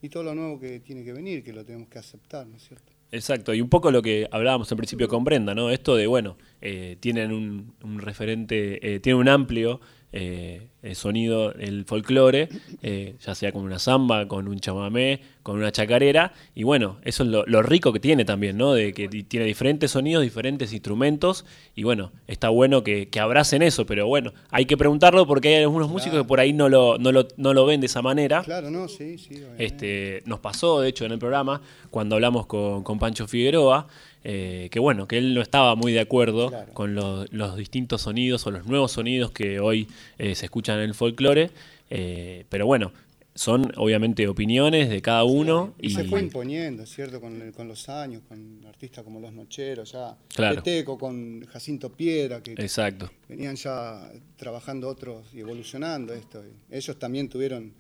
y 0.01 0.09
todo 0.09 0.23
lo 0.23 0.35
nuevo 0.35 0.59
que 0.59 0.79
tiene 0.79 1.03
que 1.03 1.13
venir, 1.13 1.43
que 1.43 1.51
lo 1.53 1.65
tenemos 1.65 1.89
que 1.89 1.99
aceptar, 1.99 2.45
¿no 2.47 2.57
es 2.57 2.63
cierto? 2.67 2.93
Exacto, 3.11 3.55
y 3.55 3.61
un 3.61 3.69
poco 3.69 3.89
lo 3.91 4.03
que 4.03 4.27
hablábamos 4.31 4.71
al 4.71 4.77
principio 4.77 5.07
con 5.07 5.23
Brenda, 5.23 5.55
¿no? 5.55 5.71
Esto 5.71 5.95
de, 5.95 6.05
bueno, 6.05 6.37
eh, 6.61 6.95
tienen 6.99 7.31
un, 7.31 7.73
un 7.83 7.99
referente, 7.99 8.95
eh, 8.95 8.99
tienen 8.99 9.19
un 9.19 9.29
amplio 9.29 9.81
eh, 10.11 10.67
eh, 10.81 10.95
sonido, 10.95 11.53
el 11.53 11.85
folclore, 11.85 12.49
eh, 12.81 13.15
ya 13.25 13.35
sea 13.35 13.51
con 13.51 13.63
una 13.63 13.79
samba, 13.79 14.27
con 14.27 14.47
un 14.47 14.59
chamamé, 14.59 15.19
con 15.43 15.57
una 15.57 15.71
chacarera, 15.71 16.33
y 16.55 16.63
bueno, 16.63 16.97
eso 17.03 17.23
es 17.23 17.29
lo, 17.29 17.45
lo 17.45 17.61
rico 17.61 17.91
que 17.93 17.99
tiene 17.99 18.23
también, 18.25 18.57
¿no? 18.57 18.73
De 18.73 18.93
que 18.93 19.07
ti- 19.07 19.23
tiene 19.23 19.45
diferentes 19.45 19.91
sonidos, 19.91 20.23
diferentes 20.23 20.71
instrumentos, 20.73 21.45
y 21.75 21.83
bueno, 21.83 22.11
está 22.27 22.49
bueno 22.49 22.83
que, 22.83 23.07
que 23.09 23.19
abracen 23.19 23.61
eso, 23.61 23.85
pero 23.85 24.07
bueno, 24.07 24.33
hay 24.51 24.65
que 24.65 24.77
preguntarlo 24.77 25.27
porque 25.27 25.49
hay 25.55 25.63
algunos 25.63 25.89
músicos 25.89 26.19
que 26.19 26.25
por 26.27 26.39
ahí 26.39 26.53
no 26.53 26.69
lo, 26.69 26.97
no 26.97 27.11
lo, 27.11 27.27
no 27.37 27.53
lo 27.53 27.65
ven 27.65 27.79
de 27.81 27.87
esa 27.87 28.01
manera. 28.01 28.41
Claro, 28.43 28.71
no, 28.71 28.87
sí, 28.87 29.17
sí. 29.17 29.35
obviamente. 29.35 29.65
Este, 29.65 30.23
nos 30.25 30.39
pasó, 30.39 30.81
de 30.81 30.89
hecho, 30.89 31.05
en 31.05 31.11
el 31.11 31.19
programa, 31.19 31.61
cuando 31.91 32.15
hablamos 32.15 32.45
con, 32.45 32.83
con 32.83 32.99
Pancho 32.99 33.27
Figueroa, 33.27 33.87
eh, 34.23 34.67
que 34.71 34.79
bueno, 34.79 35.07
que 35.07 35.17
él 35.17 35.33
no 35.33 35.41
estaba 35.41 35.75
muy 35.75 35.91
de 35.93 35.99
acuerdo 36.01 36.49
Claro. 36.49 36.73
con 36.73 36.93
lo- 36.95 37.25
los 37.31 37.55
distintos 37.57 38.01
sonidos 38.01 38.45
o 38.47 38.51
los 38.51 38.65
nuevos 38.67 38.91
sonidos 38.91 39.31
que 39.31 39.59
hoy 39.59 39.87
eh, 40.17 40.35
se 40.35 40.45
escuchan 40.45 40.77
en 40.79 40.85
el 40.85 40.93
folclore. 40.93 41.49
eh, 41.91 42.45
pero 42.49 42.65
bueno, 42.67 42.91
son 43.33 43.71
obviamente 43.77 44.27
opiniones 44.27 44.89
de 44.89 45.01
cada 45.01 45.23
uno. 45.23 45.73
Y 45.79 45.87
Y, 45.87 45.89
se 45.91 46.03
fue 46.03 46.19
imponiendo, 46.19 46.85
¿cierto? 46.85 47.21
Con, 47.21 47.41
el- 47.41 47.51
con 47.53 47.67
los 47.67 47.87
años, 47.89 48.21
con 48.27 48.63
artistas 48.67 49.03
como 49.03 49.19
Los 49.21 49.31
Nocheros, 49.33 49.91
ya. 49.93 50.15
Claro. 50.35 50.57
Peteco, 50.57 50.97
con 50.97 51.45
Jacinto 51.45 51.91
Piedra, 51.93 52.43
que 52.43 52.51
Exacto, 52.51 53.09
venían 53.29 53.55
ya 53.55 54.11
trabajando 54.35 54.87
otros 54.89 55.25
y 55.33 55.39
evolucionando 55.39 56.13
esto. 56.13 56.43
Ellos 56.69 56.99
también 56.99 57.29
tuvieron 57.29 57.73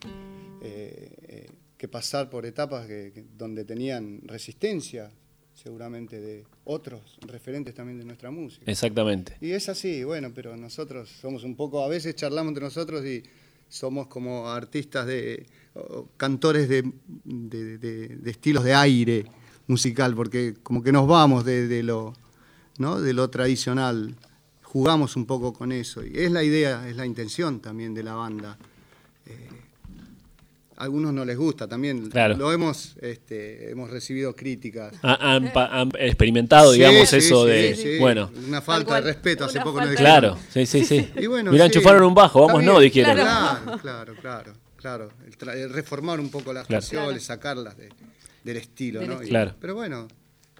eh, 0.61 1.47
que 1.77 1.87
pasar 1.87 2.29
por 2.29 2.45
etapas 2.45 2.87
que- 2.87 3.25
donde 3.37 3.63
tenían 3.65 4.21
resistencia, 4.25 5.11
seguramente, 5.61 6.19
de 6.19 6.45
otros 6.65 7.17
referentes 7.27 7.73
también 7.75 7.97
de 7.99 8.05
nuestra 8.05 8.31
música. 8.31 8.63
exactamente. 8.71 9.37
Y 9.41 9.51
es 9.51 9.69
así, 9.69 10.03
bueno, 10.03 10.31
pero 10.33 10.55
nosotros 10.57 11.09
somos 11.21 11.43
un 11.43 11.55
poco, 11.55 11.83
a 11.83 11.87
veces 11.87 12.15
charlamos 12.15 12.49
entre 12.51 12.63
nosotros 12.63 13.05
y 13.05 13.23
somos 13.67 14.07
como 14.07 14.47
artistas 14.49 15.05
de, 15.05 15.45
cantores 16.17 16.67
de, 16.69 16.83
de- 17.23 17.77
de- 17.77 18.07
de 18.17 18.31
estilos 18.31 18.63
de 18.63 18.73
aire 18.73 19.25
musical, 19.67 20.15
porque 20.15 20.55
como 20.63 20.81
que 20.81 20.91
nos 20.91 21.07
vamos 21.07 21.45
de, 21.45 21.67
de 21.67 21.83
lo, 21.83 22.13
¿no? 22.79 22.99
de 22.99 23.13
lo 23.13 23.29
tradicional, 23.29 24.15
jugamos 24.63 25.15
un 25.15 25.25
poco 25.25 25.53
con 25.53 25.71
eso. 25.71 26.03
Y 26.03 26.11
es 26.17 26.31
la 26.31 26.43
idea, 26.43 26.87
es 26.89 26.95
la 26.95 27.05
intención 27.05 27.59
también 27.59 27.93
de 27.93 28.03
la 28.03 28.13
banda. 28.15 28.57
Eh, 29.25 29.47
a 30.79 30.83
algunos 30.83 31.13
no 31.13 31.25
les 31.25 31.37
gusta 31.37 31.67
también, 31.67 32.09
Claro. 32.09 32.37
lo 32.37 32.51
hemos, 32.53 32.95
este, 33.01 33.69
hemos 33.71 33.89
recibido 33.91 34.35
críticas. 34.35 34.93
Ha- 35.03 35.33
Han, 35.35 35.51
pa- 35.51 35.67
han 35.67 35.91
experimentado, 35.99 36.71
Sí, 36.71 36.77
digamos, 36.79 37.09
sí, 37.09 37.17
eso 37.17 37.43
sí, 37.45 37.51
de. 37.51 37.75
sí. 37.75 37.97
Bueno, 37.99 38.31
Una 38.47 38.61
falta 38.61 38.95
de 38.95 39.01
respeto, 39.01 39.45
hace 39.45 39.59
poco 39.59 39.79
nos 39.81 39.87
falta 39.89 40.01
dijeron. 40.01 40.21
claro, 40.35 40.37
sí, 40.51 40.65
sí, 40.65 40.85
sí. 40.85 41.09
Y 41.17 41.27
bueno, 41.27 41.51
Mirá, 41.51 41.65
sí, 41.65 41.67
enchufaron 41.77 42.03
un 42.03 42.15
bajo, 42.15 42.45
vamos, 42.47 42.63
no, 42.63 42.79
dijeron. 42.79 43.15
Claro, 43.15 43.77
claro, 43.81 44.15
claro, 44.21 44.53
claro. 44.77 45.09
El 45.27 45.37
tra- 45.37 45.55
el 45.55 45.69
reformar 45.69 46.19
un 46.19 46.29
poco 46.31 46.53
las 46.53 46.65
Claro. 46.65 46.81
canciones, 46.81 47.23
sacarlas 47.23 47.77
de- 47.77 47.89
del 48.43 48.57
estilo, 48.57 49.01
Del 49.01 49.09
¿no? 49.09 49.21
Y- 49.21 49.27
Claro. 49.27 49.55
Pero 49.59 49.75
bueno, 49.75 50.07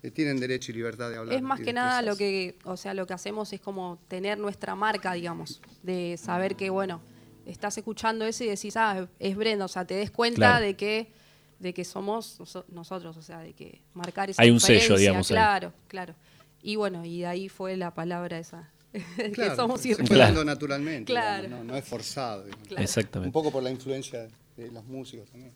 eh, 0.03 0.11
tienen 0.11 0.37
derecho 0.39 0.71
y 0.71 0.75
libertad 0.75 1.09
de 1.09 1.15
hablar. 1.17 1.35
Es 1.35 1.41
más 1.41 1.59
que 1.61 1.71
nada 1.73 2.01
lo 2.01 2.15
que, 2.17 2.57
o 2.65 2.75
sea, 2.77 2.93
lo 2.93 3.05
que 3.07 3.13
hacemos 3.13 3.51
es 3.53 3.61
como 3.61 3.99
tener 4.09 4.37
nuestra 4.37 4.75
marca, 4.75 5.13
digamos, 5.13 5.61
de 5.83 6.17
saber 6.17 6.55
que, 6.57 6.69
bueno, 6.69 7.01
estás 7.49 7.77
escuchando 7.77 8.25
eso 8.25 8.43
y 8.43 8.47
decís, 8.47 8.75
ah, 8.77 9.07
es 9.19 9.35
Brenda, 9.35 9.65
o 9.65 9.67
sea, 9.67 9.85
te 9.85 9.95
des 9.95 10.11
cuenta 10.11 10.37
Claro. 10.37 10.65
de 10.65 10.75
que 10.75 11.11
de 11.59 11.73
que 11.73 11.83
somos 11.83 12.39
noso- 12.39 12.63
nosotros, 12.69 13.17
o 13.17 13.21
sea, 13.21 13.39
de 13.39 13.51
que 13.51 13.81
marcar 13.93 14.29
esa 14.29 14.41
Hay 14.41 14.49
un 14.49 14.61
sello, 14.61 14.95
digamos, 14.95 15.29
ahí. 15.29 15.35
Claro, 15.35 15.73
claro. 15.89 16.15
Y 16.63 16.77
bueno, 16.77 17.03
y 17.03 17.19
de 17.19 17.27
ahí 17.27 17.49
fue 17.49 17.75
la 17.75 17.93
palabra 17.93 18.39
esa, 18.39 18.69
que 19.17 19.31
Claro, 19.31 19.55
somos 19.57 19.81
se 19.81 19.93
fue 19.95 20.15
dando 20.17 20.45
naturalmente, 20.45 21.11
Claro. 21.11 21.43
digamos, 21.43 21.65
no, 21.65 21.73
no 21.73 21.77
es 21.77 21.83
forzado. 21.83 22.43
Claro. 22.45 22.57
Un 22.77 22.81
Exactamente. 22.81 23.33
poco 23.33 23.51
por 23.51 23.61
la 23.61 23.71
influencia 23.71 24.29
de 24.55 24.71
los 24.71 24.85
músicos 24.85 25.29
también. 25.29 25.51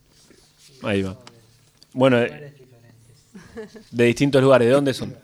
Ahí 0.81 1.03
va. 1.03 1.17
Bueno, 1.93 2.21
eh, 2.21 2.53
de 3.91 4.03
distintos 4.03 4.41
lugares, 4.43 4.67
¿de 4.67 4.73
dónde 4.73 4.93
son? 4.93 5.15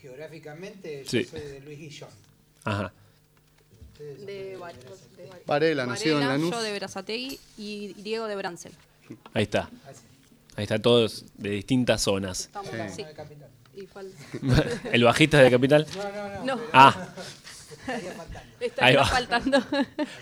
Geográficamente 0.00 1.02
yo 1.04 1.10
Sí. 1.10 1.24
soy 1.24 1.40
de 1.40 1.60
Luis 1.60 1.78
Guillón. 1.78 2.10
Ajá. 2.64 2.92
De, 3.98 4.56
Var- 4.58 4.74
de 5.16 5.26
Var- 5.28 5.40
Varela, 5.46 5.86
nacido 5.86 6.16
en 6.20 6.26
Varela, 6.26 6.38
Lanús. 6.38 6.50
yo 6.54 6.62
de 6.62 6.72
Berazategui 6.72 7.38
y 7.58 7.92
Diego 7.94 8.26
de 8.26 8.36
Brancel. 8.36 8.72
Ahí 9.32 9.44
está. 9.44 9.70
Ahí 10.56 10.62
está 10.64 10.78
todos 10.80 11.24
de 11.36 11.50
distintas 11.50 12.02
zonas. 12.02 12.40
Estamos 12.42 12.70
Sí. 12.70 12.80
así. 12.80 13.04
¿El 14.92 15.02
bajista 15.04 15.38
de 15.40 15.50
Capital? 15.50 15.86
No, 15.96 16.02
no, 16.04 16.28
no. 16.28 16.56
No, 16.56 16.62
Ah, 16.72 17.08
está 18.60 18.86
ahí 18.86 18.94
va. 18.96 19.04
faltando. 19.04 19.58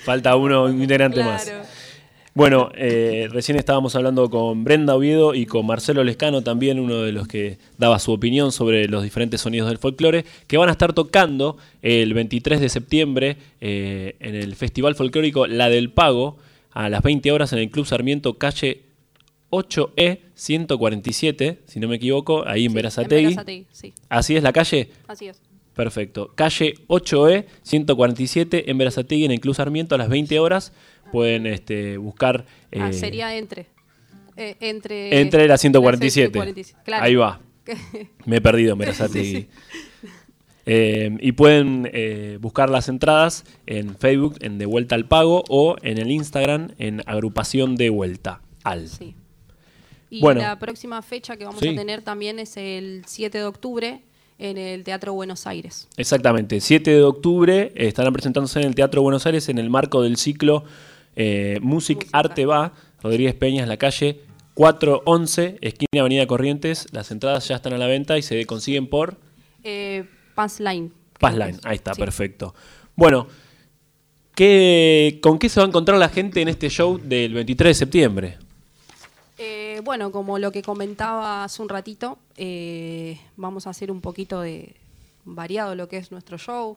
falta 0.05 0.37
uno, 0.37 0.65
un 0.65 0.81
integrante 0.83 1.23
más. 1.23 1.51
Bueno, 2.35 2.71
eh, 2.75 3.29
recién 3.31 3.59
estábamos 3.59 3.95
hablando 3.95 4.31
con 4.31 4.65
Brenda 4.65 4.97
Oviedo 4.97 5.35
y 5.35 5.45
con 5.45 5.67
Marcelo 5.67 6.03
Lescano, 6.03 6.43
también 6.43 6.81
uno 6.81 7.03
de 7.03 7.13
los 7.13 7.29
que 7.29 7.59
daba 7.77 7.99
su 7.99 8.11
opinión 8.11 8.53
sobre 8.53 8.89
los 8.89 9.03
diferentes 9.03 9.43
sonidos 9.43 9.69
del 9.69 9.77
folclore, 9.77 10.25
que 10.47 10.57
van 10.57 10.71
a 10.71 10.73
estar 10.73 10.95
tocando 10.95 11.59
el 11.83 12.15
23 12.15 12.59
de 12.61 12.71
septiembre 12.71 13.37
eh, 13.61 14.17
en 14.21 14.35
el 14.35 14.57
Festival 14.57 14.95
Folclórico 14.95 15.47
La 15.47 15.69
del 15.69 15.91
Pago, 15.91 16.39
a 16.71 16.89
las 16.89 17.03
20 17.03 17.31
horas 17.33 17.53
en 17.53 17.59
el 17.59 17.71
Club 17.71 17.85
Sarmiento, 17.85 18.39
calle 18.39 18.81
8E 19.51 20.21
147, 20.35 21.59
si 21.67 21.81
no 21.81 21.89
me 21.89 21.97
equivoco, 21.97 22.49
ahí 22.49 22.65
en 22.65 22.71
Sí. 22.71 22.75
Berazategui, 22.77 23.67
sí, 23.73 23.93
¿Así 24.09 24.37
es 24.37 24.43
la 24.43 24.55
calle? 24.55 24.89
así 25.07 25.29
es. 25.29 25.52
Perfecto. 25.75 26.33
Calle 26.35 26.75
8E 26.89 27.47
147 27.63 28.71
en 28.71 28.79
Berazategui, 28.79 29.25
en 29.25 29.31
el 29.33 29.41
Club 29.41 29.55
Sarmiento, 29.55 29.95
a 29.95 29.99
las 29.99 30.09
20 30.09 30.39
horas. 30.39 30.73
Pueden 31.13 31.47
este, 31.47 31.97
buscar. 31.97 32.45
Ah, 32.77 32.91
eh, 32.91 32.93
sería 32.93 33.37
entre. 33.37 33.67
eh, 34.37 34.57
entre, 34.61 35.21
entre 35.21 35.47
la 35.49 35.57
147. 35.59 36.31
147, 36.33 36.81
claro. 36.85 37.05
Ahí 37.05 37.15
va. 37.15 37.41
Me 38.27 38.37
he 38.37 38.41
perdido 38.41 38.73
en 38.73 38.79
Berazategui. 38.79 39.49
Eh, 40.65 41.17
y 41.21 41.33
pueden 41.33 41.91
eh, 41.93 42.39
buscar 42.41 42.71
las 42.71 42.89
entradas 42.89 43.45
en 43.67 43.97
Facebook 43.97 44.37
en 44.43 44.59
De 44.59 44.67
Vuelta 44.67 44.95
al 44.95 45.07
Pago 45.09 45.43
o 45.49 45.77
en 45.83 45.99
el 45.99 46.11
Instagram 46.11 46.69
en 46.79 47.03
Agrupación 47.07 47.75
de 47.75 47.91
Vuelta 47.91 48.43
al. 48.63 48.89
Sí. 48.89 49.17
Y 50.09 50.21
Bueno. 50.21 50.41
la 50.41 50.59
próxima 50.61 51.03
fecha 51.03 51.37
que 51.37 51.45
vamos 51.47 51.59
Sí. 51.61 51.69
a 51.71 51.75
tener 51.75 52.03
también 52.03 52.39
es 52.39 52.57
el 52.57 53.03
7 53.07 53.39
de 53.39 53.45
octubre 53.45 54.03
en 54.51 54.59
el 54.59 54.83
Teatro 54.85 55.15
Buenos 55.15 55.47
Aires. 55.47 55.89
Exactamente, 55.97 56.61
7 56.61 56.91
de 56.91 57.03
octubre 57.03 57.73
eh, 57.75 57.87
estarán 57.87 58.13
presentándose 58.13 58.61
en 58.61 58.67
el 58.67 58.75
Teatro 58.75 59.01
Buenos 59.03 59.25
Aires 59.27 59.49
en 59.49 59.59
el 59.59 59.71
marco 59.71 60.03
del 60.03 60.17
ciclo 60.17 60.65
eh, 61.17 61.59
Music. 61.63 62.09
Arte 62.13 62.45
Va, 62.47 62.73
Rodríguez 63.03 63.35
Peñas, 63.35 63.69
la 63.69 63.77
calle 63.77 64.21
411, 64.55 65.59
esquina 65.61 66.01
Avenida 66.01 66.27
Corrientes. 66.27 66.87
Las 66.93 67.11
entradas 67.11 67.47
ya 67.49 67.57
están 67.57 67.73
a 67.73 67.79
la 67.79 67.87
venta 67.87 68.19
y 68.19 68.23
se 68.23 68.45
consiguen 68.47 68.89
por 68.89 69.17
Eh, 69.65 70.05
Pass 70.35 70.59
Line. 70.61 70.91
Passline. 71.21 71.59
Ahí 71.63 71.77
está, 71.77 71.95
Sí. 71.95 72.01
perfecto. 72.01 72.53
Bueno, 72.97 73.29
¿qué, 74.35 75.21
¿con 75.23 75.39
qué 75.39 75.49
se 75.49 75.61
va 75.61 75.67
a 75.67 75.69
encontrar 75.69 75.99
la 75.99 76.09
gente 76.09 76.41
en 76.43 76.49
este 76.49 76.69
show 76.69 76.99
del 77.03 77.35
23 77.35 77.71
de 77.71 77.75
septiembre? 77.75 78.39
Bueno, 79.83 80.13
como 80.13 80.39
lo 80.39 80.53
que 80.53 80.63
comentaba 80.63 81.43
hace 81.43 81.61
un 81.61 81.69
ratito, 81.69 82.17
eh, 82.37 83.19
vamos 83.37 83.67
a 83.67 83.71
hacer 83.71 83.91
un 83.91 84.01
poquito 84.01 84.41
de 84.41 84.77
variado 85.25 85.75
lo 85.75 85.89
que 85.89 85.97
es 85.97 86.13
nuestro 86.13 86.39
show. 86.39 86.77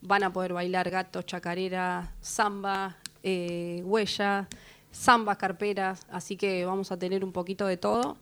Van 0.00 0.24
a 0.24 0.32
poder 0.32 0.52
bailar 0.52 0.90
gato, 0.90 1.22
chacarera, 1.22 2.12
samba, 2.20 2.96
eh, 3.22 3.82
huella, 3.84 4.48
zambas 4.92 5.36
carperas, 5.36 6.04
así 6.10 6.36
que 6.36 6.66
vamos 6.66 6.90
a 6.90 6.98
tener 6.98 7.24
un 7.24 7.30
poquito 7.30 7.64
de 7.64 7.76
todo. 7.76 8.16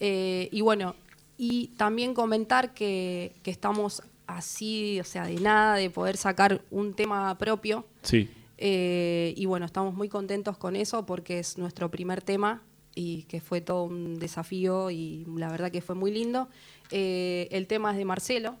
Eh, 0.00 0.48
y 0.52 0.62
bueno, 0.62 0.94
y 1.36 1.66
también 1.76 2.14
comentar 2.14 2.72
que, 2.72 3.34
que 3.42 3.50
estamos 3.50 4.02
así, 4.26 4.98
o 5.00 5.04
sea, 5.04 5.26
de 5.26 5.34
nada, 5.34 5.74
de 5.74 5.90
poder 5.90 6.16
sacar 6.16 6.62
un 6.70 6.94
tema 6.94 7.36
propio. 7.36 7.84
Sí. 8.00 8.30
Y 8.58 9.44
bueno, 9.44 9.66
estamos 9.66 9.92
muy 9.92 10.08
contentos 10.08 10.56
con 10.56 10.76
eso 10.76 11.04
porque 11.04 11.40
es 11.40 11.58
nuestro 11.58 11.90
primer 11.90 12.22
tema 12.22 12.62
y 12.96 13.22
que 13.24 13.40
fue 13.40 13.60
todo 13.60 13.84
un 13.84 14.18
desafío 14.18 14.90
y 14.90 15.24
la 15.36 15.48
verdad 15.50 15.70
que 15.70 15.80
fue 15.82 15.94
muy 15.94 16.10
lindo. 16.10 16.48
Eh, 16.90 17.46
el 17.52 17.68
tema 17.68 17.92
es 17.92 17.98
de 17.98 18.04
Marcelo, 18.04 18.56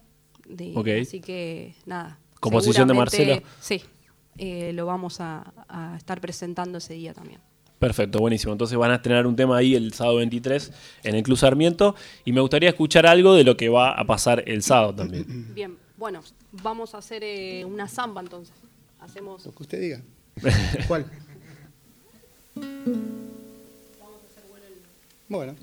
de- 0.48 0.72
Ok. 0.76 0.88
así 1.02 1.20
que 1.20 1.74
nada. 1.86 2.18
Composición 2.38 2.86
de 2.86 2.94
Marcelo. 2.94 3.42
Sí, 3.60 3.82
eh, 4.38 4.72
lo 4.74 4.86
vamos 4.86 5.20
a, 5.20 5.52
a 5.68 5.96
estar 5.96 6.20
presentando 6.20 6.78
ese 6.78 6.94
día 6.94 7.12
también. 7.14 7.40
Perfecto, 7.78 8.18
buenísimo. 8.20 8.52
Entonces 8.52 8.76
van 8.78 8.90
a 8.90 8.96
estrenar 8.96 9.26
un 9.26 9.36
tema 9.36 9.56
ahí 9.56 9.74
el 9.74 9.92
sábado 9.92 10.16
23 10.18 10.72
en 11.02 11.14
el 11.14 11.22
Club 11.22 11.36
Sarmiento 11.36 11.94
y 12.24 12.32
me 12.32 12.40
gustaría 12.40 12.68
escuchar 12.68 13.06
algo 13.06 13.34
de 13.34 13.44
lo 13.44 13.56
que 13.56 13.68
va 13.68 13.92
a 13.92 14.04
pasar 14.04 14.44
el 14.46 14.62
sábado 14.62 14.94
también. 14.94 15.26
Bien, 15.54 15.76
bueno, 15.96 16.20
vamos 16.62 16.94
a 16.94 16.98
hacer 16.98 17.22
eh, 17.24 17.64
una 17.64 17.88
samba 17.88 18.20
entonces. 18.20 18.54
Hacemos. 19.00 19.44
Lo 19.46 19.52
que 19.52 19.62
usted 19.62 19.80
diga. 19.80 20.02
¿Cuál? 20.88 21.06
Bueno. 25.28 25.54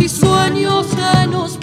Y 0.00 0.08
sueños 0.08 0.86
que 0.86 1.26
nos 1.28 1.58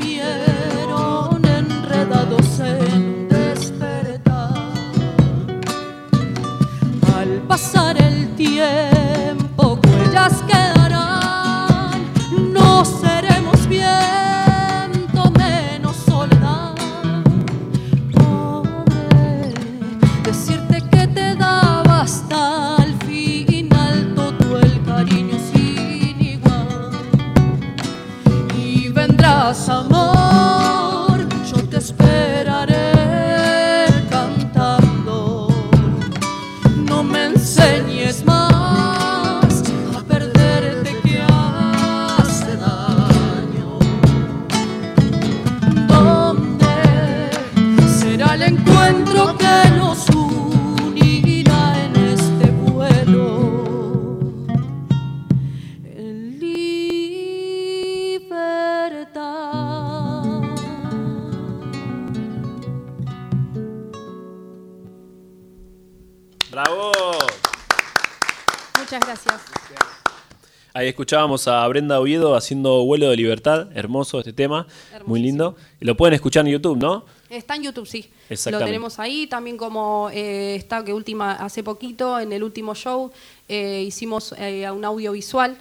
escuchábamos 71.01 71.47
a 71.47 71.67
Brenda 71.67 71.99
Oviedo 71.99 72.35
haciendo 72.35 72.85
Vuelo 72.85 73.09
de 73.09 73.17
Libertad, 73.17 73.75
hermoso 73.75 74.19
este 74.19 74.33
tema, 74.33 74.67
muy 75.07 75.19
lindo. 75.19 75.55
Lo 75.79 75.97
pueden 75.97 76.13
escuchar 76.13 76.45
en 76.45 76.51
YouTube, 76.51 76.77
¿no? 76.77 77.05
Está 77.27 77.55
en 77.55 77.63
YouTube, 77.63 77.87
sí. 77.87 78.11
Lo 78.51 78.59
tenemos 78.59 78.99
ahí, 78.99 79.25
también 79.25 79.57
como 79.57 80.11
eh, 80.13 80.53
está 80.53 80.85
que 80.85 80.93
última, 80.93 81.31
hace 81.31 81.63
poquito, 81.63 82.19
en 82.19 82.31
el 82.33 82.43
último 82.43 82.75
show, 82.75 83.09
eh, 83.49 83.83
hicimos 83.87 84.35
eh, 84.37 84.69
un 84.69 84.85
audiovisual. 84.85 85.57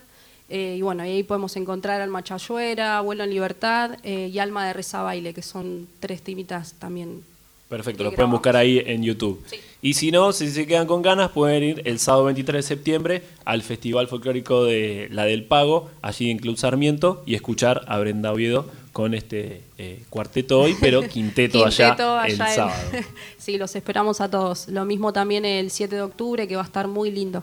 eh, 0.50 0.74
y 0.78 0.82
bueno, 0.82 1.04
ahí 1.04 1.22
podemos 1.22 1.56
encontrar 1.56 2.02
Alma 2.02 2.22
Chayuera, 2.22 3.00
Vuelo 3.00 3.24
en 3.24 3.30
Libertad 3.30 3.92
eh, 4.02 4.28
y 4.30 4.38
Alma 4.40 4.66
de 4.66 4.74
Reza 4.74 5.00
Baile, 5.02 5.32
que 5.32 5.40
son 5.40 5.88
tres 6.00 6.20
timitas 6.20 6.74
también. 6.74 7.22
Perfecto, 7.70 7.98
que 7.98 8.10
lo 8.10 8.12
pueden 8.12 8.30
buscar 8.32 8.56
ahí 8.56 8.82
en 8.84 9.02
YouTube. 9.02 9.42
Sí. 9.46 9.56
Y 9.80 9.94
si 9.94 10.10
no, 10.10 10.32
si 10.34 10.50
se 10.50 10.66
quedan 10.66 10.86
con 10.86 11.00
ganas, 11.00 11.30
pueden 11.30 11.62
ir 11.62 11.82
el 11.86 11.98
sábado 11.98 12.24
23 12.24 12.62
de 12.62 12.68
septiembre 12.68 13.22
al 13.46 13.62
Festival 13.62 14.08
Folclórico 14.08 14.64
de 14.64 15.08
La 15.10 15.24
del 15.24 15.44
Pago, 15.44 15.88
allí 16.02 16.30
en 16.30 16.38
Club 16.38 16.58
Sarmiento, 16.58 17.22
y 17.24 17.34
escuchar 17.36 17.82
a 17.86 17.98
Brenda 17.98 18.32
Oviedo 18.32 18.66
con 18.92 19.14
este 19.14 19.62
eh, 19.78 20.02
cuarteto 20.10 20.60
hoy, 20.60 20.76
pero 20.80 21.00
quinteto, 21.08 21.64
allá, 21.64 21.90
Quinteto 21.96 22.14
el 22.24 22.32
allá 22.42 22.48
en- 22.50 22.54
sábado. 22.56 22.80
sí, 23.38 23.56
los 23.56 23.74
esperamos 23.76 24.20
a 24.20 24.28
todos. 24.30 24.68
Lo 24.68 24.84
mismo 24.84 25.12
también 25.14 25.44
el 25.46 25.70
7 25.70 25.94
de 25.94 26.02
octubre, 26.02 26.46
que 26.48 26.56
va 26.56 26.62
a 26.62 26.66
estar 26.66 26.88
muy 26.88 27.10
lindo. 27.10 27.42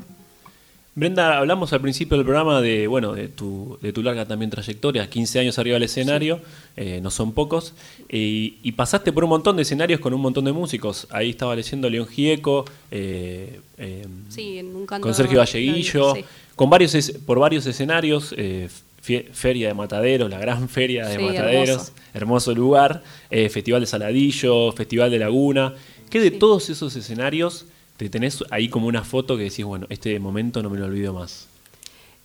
Brenda, 0.97 1.37
hablamos 1.37 1.71
al 1.73 1.79
principio 1.81 2.17
del 2.17 2.25
programa 2.25 2.59
de, 2.59 2.87
bueno, 2.87 3.13
de 3.13 3.27
tu, 3.27 3.77
de 3.83 3.93
tu 3.93 4.01
larga 4.01 4.25
también 4.25 4.49
trayectoria, 4.49 5.07
15 5.07 5.39
años 5.39 5.59
arriba 5.59 5.75
del 5.75 5.83
escenario, 5.83 6.39
eh, 6.75 6.99
no 7.03 7.11
son 7.11 7.33
pocos, 7.33 7.75
y, 8.09 8.55
y 8.63 8.71
pasaste 8.71 9.11
por 9.13 9.23
un 9.23 9.29
montón 9.29 9.57
de 9.57 9.61
escenarios 9.61 9.99
con 9.99 10.11
un 10.15 10.21
montón 10.21 10.43
de 10.45 10.53
músicos. 10.53 11.05
Ahí 11.11 11.29
estaba 11.29 11.55
leyendo 11.55 11.87
León 11.87 12.07
Gieco, 12.07 12.65
eh, 12.89 13.59
eh, 13.77 14.07
Sí, 14.29 14.57
en 14.57 14.75
un 14.75 14.87
canto 14.87 15.03
con 15.03 15.13
Sergio 15.13 15.37
Valleguillo, 15.37 16.15
sí. 16.15 16.25
con 16.55 16.67
varios 16.71 16.95
es- 16.95 17.11
por 17.11 17.37
varios 17.37 17.67
escenarios, 17.67 18.33
eh, 18.35 18.67
fie- 19.05 19.27
Feria 19.33 19.67
de 19.67 19.75
Mataderos, 19.75 20.31
la 20.31 20.39
gran 20.39 20.67
Feria 20.67 21.05
de 21.05 21.19
Mataderos, 21.19 21.69
hermoso, 21.69 21.91
hermoso. 22.15 22.55
lugar, 22.55 23.03
eh, 23.29 23.49
Festival 23.49 23.81
de 23.81 23.85
Saladillo, 23.87 24.71
Festival 24.71 25.11
de 25.11 25.19
Laguna. 25.19 25.75
¿Qué 26.09 26.19
de 26.19 26.31
todos 26.31 26.71
esos 26.71 26.95
escenarios 26.95 27.67
te 27.97 28.09
tenés 28.09 28.43
ahí 28.51 28.69
como 28.69 28.87
una 28.87 29.03
foto 29.03 29.35
que 29.37 29.43
decís, 29.43 29.65
bueno, 29.65 29.87
este 29.89 30.17
momento 30.19 30.61
no 30.63 30.69
me 30.69 30.77
lo 30.79 30.85
olvido 30.85 31.13
más? 31.13 31.47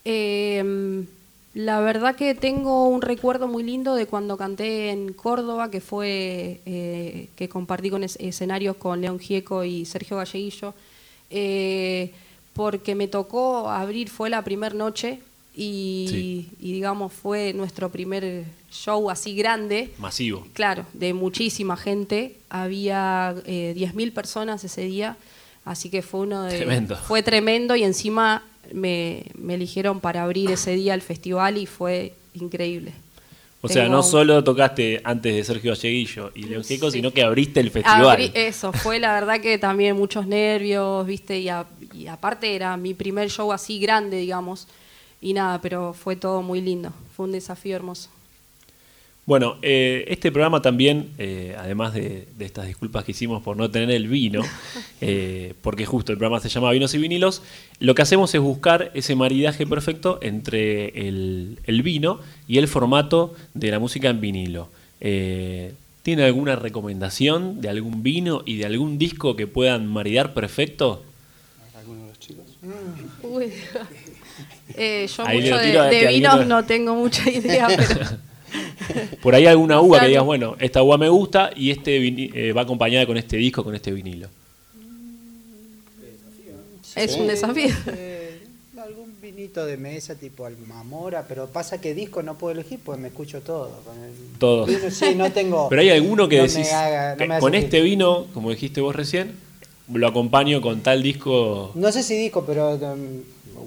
Eh, 0.05 1.05
La 1.55 1.81
verdad 1.81 2.17
que 2.17 2.35
tengo 2.35 2.89
un 2.89 3.03
recuerdo 3.03 3.47
muy 3.47 3.63
lindo 3.63 3.95
de 3.95 4.07
cuando 4.07 4.39
canté 4.39 4.89
en 4.91 5.13
Córdoba, 5.13 5.71
que 5.71 5.83
fue 5.83 6.61
eh, 6.65 7.29
que 7.37 7.49
compartí 7.51 7.91
con 7.91 8.03
es- 8.05 8.17
escenarios 8.21 8.77
con 8.77 9.03
León 9.03 9.19
Gieco 9.19 9.63
y 9.63 9.85
Sergio 9.85 10.17
Galleguillo, 10.17 10.73
eh, 11.29 12.11
porque 12.55 12.95
me 12.95 13.07
tocó 13.07 13.69
abrir, 13.69 14.09
fue 14.09 14.31
la 14.31 14.43
primera 14.43 14.75
noche 14.75 15.21
y, 15.55 16.07
Sí. 16.09 16.49
y, 16.59 16.73
digamos 16.73 17.13
fue 17.13 17.53
nuestro 17.53 17.91
primer 17.91 18.45
show 18.71 19.11
así 19.11 19.35
grande. 19.37 19.91
Masivo. 19.99 20.47
Claro, 20.55 20.87
de 20.95 21.13
muchísima 21.13 21.77
gente. 21.77 22.37
Había 22.49 23.35
eh, 23.45 23.75
10.000 23.77 24.11
personas 24.15 24.65
ese 24.65 24.83
día, 24.87 25.19
así 25.65 25.91
que 25.91 26.03
fue 26.03 26.21
uno 26.21 26.45
de... 26.45 26.57
Tremendo. 26.57 26.97
Fue 26.97 27.23
tremendo 27.23 27.77
y 27.77 27.85
encima 27.85 28.43
me, 28.73 29.25
me 29.35 29.55
eligieron 29.55 30.01
para 30.01 30.23
abrir 30.25 30.51
ese 30.51 30.73
día 30.73 30.95
el 30.95 31.03
festival 31.03 31.59
y 31.59 31.67
fue 31.67 32.15
increíble. 32.35 32.93
O 33.65 33.69
sea, 33.69 33.89
no 33.89 33.99
un- 33.99 34.03
solo 34.05 34.43
tocaste 34.43 35.01
antes 35.05 35.37
de 35.37 35.45
Sergio 35.45 35.71
Galleguillo 35.73 36.33
y 36.35 36.45
León 36.45 36.65
Gieco, 36.65 36.91
sino 36.91 37.13
que 37.13 37.23
abriste 37.23 37.61
el 37.61 37.71
festival. 37.71 38.19
Abrí- 38.19 38.33
eso, 38.35 38.73
fue 38.73 38.99
la 38.99 39.13
verdad 39.15 39.41
que 39.41 39.57
también 39.57 39.97
muchos 39.97 40.27
nervios, 40.27 41.07
viste, 41.07 41.39
y, 41.39 41.49
a- 41.49 41.67
y 41.95 42.09
aparte 42.09 42.57
era 42.57 42.77
mi 42.77 42.93
primer 42.95 43.31
show 43.31 43.53
así 43.53 43.79
grande, 43.79 44.17
digamos, 44.17 44.67
y 45.21 45.33
nada, 45.35 45.61
pero 45.61 45.93
fue 45.95 46.17
todo 46.17 46.43
muy 46.43 46.61
lindo, 46.61 46.93
fue 47.17 47.27
un 47.27 47.33
desafío 47.33 47.77
hermoso. 47.77 48.09
Bueno, 49.25 49.57
eh, 49.63 50.05
este 50.09 50.33
programa 50.33 50.63
también, 50.63 51.11
eh, 51.17 51.55
además 51.57 51.95
de, 51.95 52.27
de 52.37 52.45
estas 52.45 52.67
disculpas 52.67 53.05
que 53.05 53.13
hicimos 53.13 53.41
por 53.41 53.57
no 53.57 53.71
tener 53.71 53.93
el 53.93 54.09
vino, 54.09 54.43
eh, 55.01 55.55
porque 55.63 55.87
justo 55.87 56.11
el 56.11 56.19
programa 56.19 56.41
se 56.41 56.49
llama 56.49 56.73
Vinos 56.73 56.93
y 56.95 56.99
Vinilos, 56.99 57.41
lo 57.79 57.95
que 57.95 58.03
hacemos 58.03 58.35
es 58.35 58.41
buscar 58.41 58.91
ese 58.95 59.15
maridaje 59.15 59.65
perfecto 59.65 60.19
entre 60.23 61.09
el, 61.09 61.59
el 61.67 61.83
vino 61.83 62.19
y 62.49 62.59
el 62.59 62.67
formato 62.67 63.35
de 63.55 63.71
la 63.71 63.79
música 63.79 64.11
en 64.11 64.21
vinilo. 64.21 64.69
Eh, 65.01 65.73
¿Tiene 66.03 66.25
alguna 66.25 66.57
recomendación 66.57 67.61
de 67.61 67.69
algún 67.69 68.03
vino 68.03 68.43
y 68.45 68.57
de 68.57 68.67
algún 68.67 68.99
disco 68.99 69.37
que 69.37 69.47
puedan 69.47 69.87
maridar 69.87 70.35
perfecto? 70.35 71.05
¿Alguno 71.79 72.03
de 72.03 72.09
los 72.09 72.19
chicos? 72.19 72.45
Uy. 73.23 73.53
Eh, 74.75 75.07
yo 75.15 75.27
Ahí 75.27 75.43
mucho 75.43 75.59
de, 75.59 75.73
de 75.73 76.07
vinos 76.07 76.47
no 76.47 76.65
tengo 76.65 76.95
mucha 76.95 77.29
idea, 77.29 77.69
pero... 77.69 78.07
Por 79.23 79.35
ahí 79.35 79.47
alguna 79.47 79.81
uva 79.81 80.01
que 80.01 80.09
digas, 80.09 80.25
bueno, 80.25 80.57
esta 80.59 80.83
uva 80.83 80.99
me 80.99 81.09
gusta 81.09 81.51
y 81.57 81.71
este 81.71 81.99
vini- 82.01 82.31
eh, 82.35 82.53
va 82.53 82.63
acompañada 82.63 83.07
con 83.07 83.17
este 83.17 83.37
disco, 83.37 83.63
con 83.65 83.75
este 83.75 83.93
vinilo. 83.93 84.29
Es 86.97 87.17
un 87.17 87.27
desafío. 87.27 87.75
Eh, 87.87 88.41
algún 88.83 89.15
vinito 89.23 89.65
de 89.65 89.77
mesa 89.77 90.15
tipo 90.15 90.45
Almamora, 90.45 91.25
pero 91.27 91.47
pasa 91.47 91.81
que 91.81 91.95
disco 91.95 92.23
no 92.23 92.37
puedo 92.37 92.53
elegir 92.53 92.81
pues 92.85 92.99
me 92.99 93.09
escucho 93.09 93.41
todo. 93.41 93.71
Con 93.85 94.03
el 94.03 94.11
Todos. 94.39 94.69
vino, 94.69 94.91
sí, 94.91 95.15
no 95.15 95.31
tengo. 95.33 95.69
Pero 95.71 95.81
hay 95.83 95.91
alguno 95.91 96.29
que 96.29 96.37
no 96.39 96.43
me 96.43 96.49
decís, 96.49 96.73
haga- 96.73 97.13
no 97.13 97.17
que 97.19 97.27
me 97.29 97.35
hace 97.35 97.41
con 97.41 97.53
sentir- 97.53 97.65
este 97.65 97.81
vino, 97.81 98.27
como 98.35 98.51
dijiste 98.51 98.81
vos 98.81 98.95
recién, 98.95 99.33
lo 99.93 100.07
acompaño 100.07 100.61
con 100.61 100.81
tal 100.83 101.03
disco. 101.03 101.71
No 101.75 101.91
sé 101.93 102.03
si 102.03 102.17
disco, 102.17 102.45
pero 102.45 102.75
um, 102.75 103.23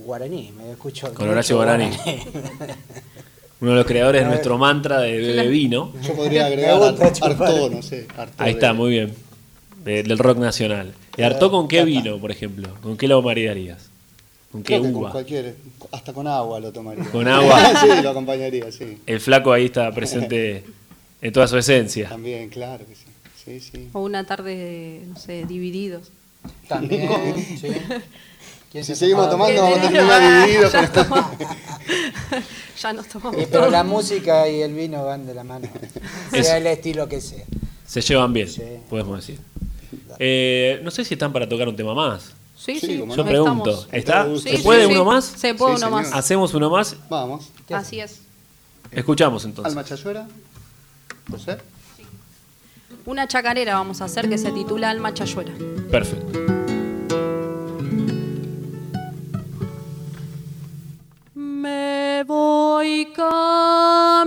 guaraní, 0.05 0.51
me 0.57 0.71
escucho. 0.71 1.11
Con 1.13 1.29
Horacio 1.29 1.55
mucho 1.55 1.65
Guaraní. 1.65 1.95
Uno 3.65 3.71
de 3.71 3.77
los 3.79 3.87
creadores 3.87 4.21
de 4.21 4.27
nuestro 4.27 4.59
mantra 4.59 4.99
de, 4.99 5.17
de 5.19 5.47
vino. 5.47 5.91
Yo 6.03 6.13
podría 6.13 6.45
agregar 6.45 6.77
gusta 6.77 7.05
Ar- 7.07 7.13
chupar. 7.13 7.31
Artaud, 7.31 7.71
no 7.71 7.81
sé. 7.81 8.05
Artaud 8.15 8.35
Ahí 8.45 8.51
está, 8.53 8.67
de- 8.67 8.73
muy 8.73 8.91
bien. 8.91 9.15
De- 9.83 10.03
del 10.03 10.19
rock 10.19 10.37
nacional. 10.37 10.93
¿Y 11.17 11.23
hartó 11.23 11.49
con 11.49 11.67
qué 11.67 11.83
vino, 11.83 12.19
por 12.19 12.29
ejemplo? 12.29 12.69
¿Con 12.83 12.95
qué 12.95 13.07
lo 13.07 13.23
maridarías? 13.23 13.89
¿Con 14.51 14.61
qué 14.61 14.73
Creo 14.77 14.83
que 14.83 14.91
con 14.91 15.01
uva? 15.01 15.11
cualquier, 15.13 15.55
hasta 15.91 16.13
con 16.13 16.27
agua 16.27 16.59
lo 16.59 16.71
tomaría. 16.71 17.05
¿Con 17.05 17.27
agua? 17.27 17.59
sí, 17.81 18.03
lo 18.03 18.09
acompañaría, 18.11 18.71
sí. 18.71 18.99
El 19.07 19.19
flaco 19.19 19.51
ahí 19.51 19.65
está 19.65 19.91
presente 19.91 20.63
en 21.19 21.33
toda 21.33 21.47
su 21.47 21.57
esencia. 21.57 22.07
También, 22.09 22.49
claro 22.49 22.85
que 22.85 22.93
sí. 22.93 23.05
Sí, 23.43 23.59
sí. 23.71 23.89
O 23.93 24.01
una 24.01 24.25
tarde, 24.25 25.01
no 25.07 25.15
sé, 25.19 25.43
divididos. 25.45 26.11
También, 26.67 27.09
sí. 27.59 27.69
¿Quién 28.75 28.83
Si 28.83 28.91
se 28.91 28.99
seguimos 28.99 29.29
tomando, 29.29 29.61
vamos 29.61 29.77
a 29.79 29.81
terminar 29.83 30.45
divididos. 30.47 30.73
ya, 30.73 30.91
tomamos. 30.91 31.31
ya 32.81 32.91
nos 32.91 33.07
tomamos 33.07 33.35
Eh, 33.41 33.47
pero 33.49 33.61
todo. 33.63 33.71
la 33.71 33.83
música 33.85 34.49
y 34.49 34.61
el 34.61 34.73
vino 34.73 35.05
van 35.05 35.25
de 35.25 35.33
la 35.33 35.45
mano. 35.45 35.69
Es- 36.33 36.45
Sea 36.47 36.57
el 36.57 36.67
estilo 36.67 37.07
que 37.07 37.21
sea. 37.21 37.45
Se 37.87 38.01
llevan 38.01 38.33
bien, 38.33 38.49
Sí. 38.49 38.61
podemos 38.89 39.15
decir. 39.25 39.39
Eh, 40.19 40.81
no 40.83 40.91
sé 40.91 41.05
si 41.05 41.13
están 41.13 41.31
para 41.31 41.47
tocar 41.47 41.69
un 41.69 41.77
tema 41.77 41.93
más. 41.93 42.33
Sí, 42.57 42.77
Sí, 42.81 42.97
Yo 42.97 43.05
no. 43.05 43.23
pregunto, 43.25 43.69
estamos. 43.69 43.87
¿está? 43.93 44.25
Sí, 44.25 44.39
¿Se 44.49 44.57
sí, 44.57 44.63
puede 44.63 44.85
sí. 44.87 44.91
uno 44.91 45.05
más? 45.05 45.23
Se 45.23 45.55
puede 45.55 45.77
Sí, 45.77 45.83
uno 45.85 45.91
más. 45.91 46.11
Hacemos 46.11 46.53
uno 46.53 46.69
más. 46.69 46.97
Vamos. 47.09 47.51
Así 47.71 48.01
es. 48.01 48.19
Escuchamos 48.91 49.45
entonces. 49.45 49.71
Alma 49.71 49.85
Chayuera. 49.85 50.27
José. 51.31 51.59
Una 53.05 53.25
chacarera 53.25 53.75
vamos 53.75 54.01
a 54.01 54.05
hacer 54.05 54.27
que 54.27 54.37
se 54.37 54.51
titula 54.51 54.89
Alma 54.89 55.13
Chayuera. 55.13 55.53
Perfecto. 55.89 56.54
Camino 63.03 64.25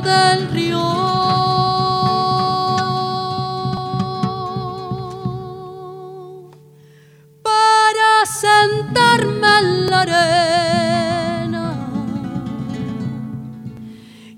del 0.00 0.48
río. 0.50 0.78
Para 7.42 8.24
sentarme 8.26 9.58
en 9.58 9.90
la 9.90 10.00
arena 10.02 11.66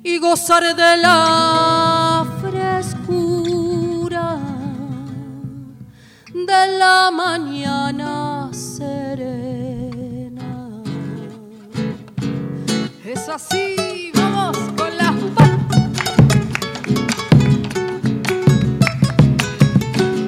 y 0.02 0.18
gozar 0.18 0.74
de 0.74 0.96
la 0.96 2.24
frescura 2.40 4.38
de 6.32 6.78
la 6.78 7.10
mañana 7.12 8.21
así, 13.34 14.12
con 14.76 14.96
las 14.98 15.14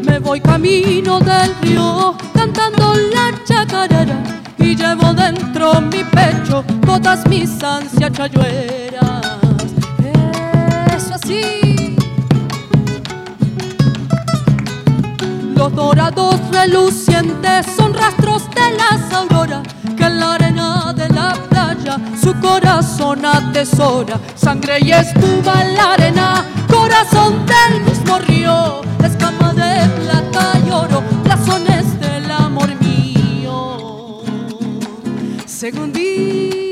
Me 0.06 0.18
voy 0.20 0.40
camino 0.40 1.20
del 1.20 1.54
río 1.60 2.16
cantando 2.32 2.94
la 2.94 3.44
chacarera 3.44 4.22
y 4.58 4.74
llevo 4.74 5.12
dentro 5.12 5.80
mi 5.82 6.02
pecho 6.04 6.64
todas 6.86 7.26
mis 7.28 7.62
ansias 7.62 8.10
chayueras. 8.12 9.38
Es 10.96 11.10
así. 11.10 11.96
Los 15.54 15.74
dorados 15.74 16.36
relucientes 16.50 17.66
son 17.76 17.92
rastros 17.92 18.48
de 18.50 18.76
las 18.78 19.12
auroras 19.12 19.62
que 19.96 20.04
en 20.04 20.20
la 20.20 20.34
arena 20.34 20.83
la 20.83 20.83
su 22.20 22.32
corazón 22.40 23.24
atesora. 23.24 24.18
Sangre 24.34 24.78
y 24.80 24.92
espuma 24.92 25.62
en 25.62 25.74
la 25.74 25.92
arena, 25.92 26.44
corazón 26.68 27.44
del 27.46 27.82
mismo 27.82 28.18
río, 28.18 28.80
escama 29.02 29.52
de 29.52 29.88
plata 30.00 30.58
y 30.66 30.70
oro, 30.70 31.02
blasones 31.22 31.98
del 32.00 32.30
amor 32.30 32.68
mío. 32.80 34.22
Segundita. 35.46 36.64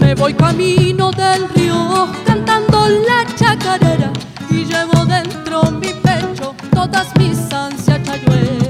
Me 0.00 0.14
voy 0.14 0.34
camino 0.34 1.10
del 1.12 1.48
río 1.50 2.08
cantando 2.24 2.88
la 2.88 3.24
chacarera 3.34 4.12
y 4.50 4.64
llevo 4.64 5.04
dentro 5.04 5.70
mi 5.70 5.95
pecho 6.96 7.12
todas 7.12 7.18
mis 7.18 7.52
ansias 7.52 8.02
chayueras. 8.02 8.65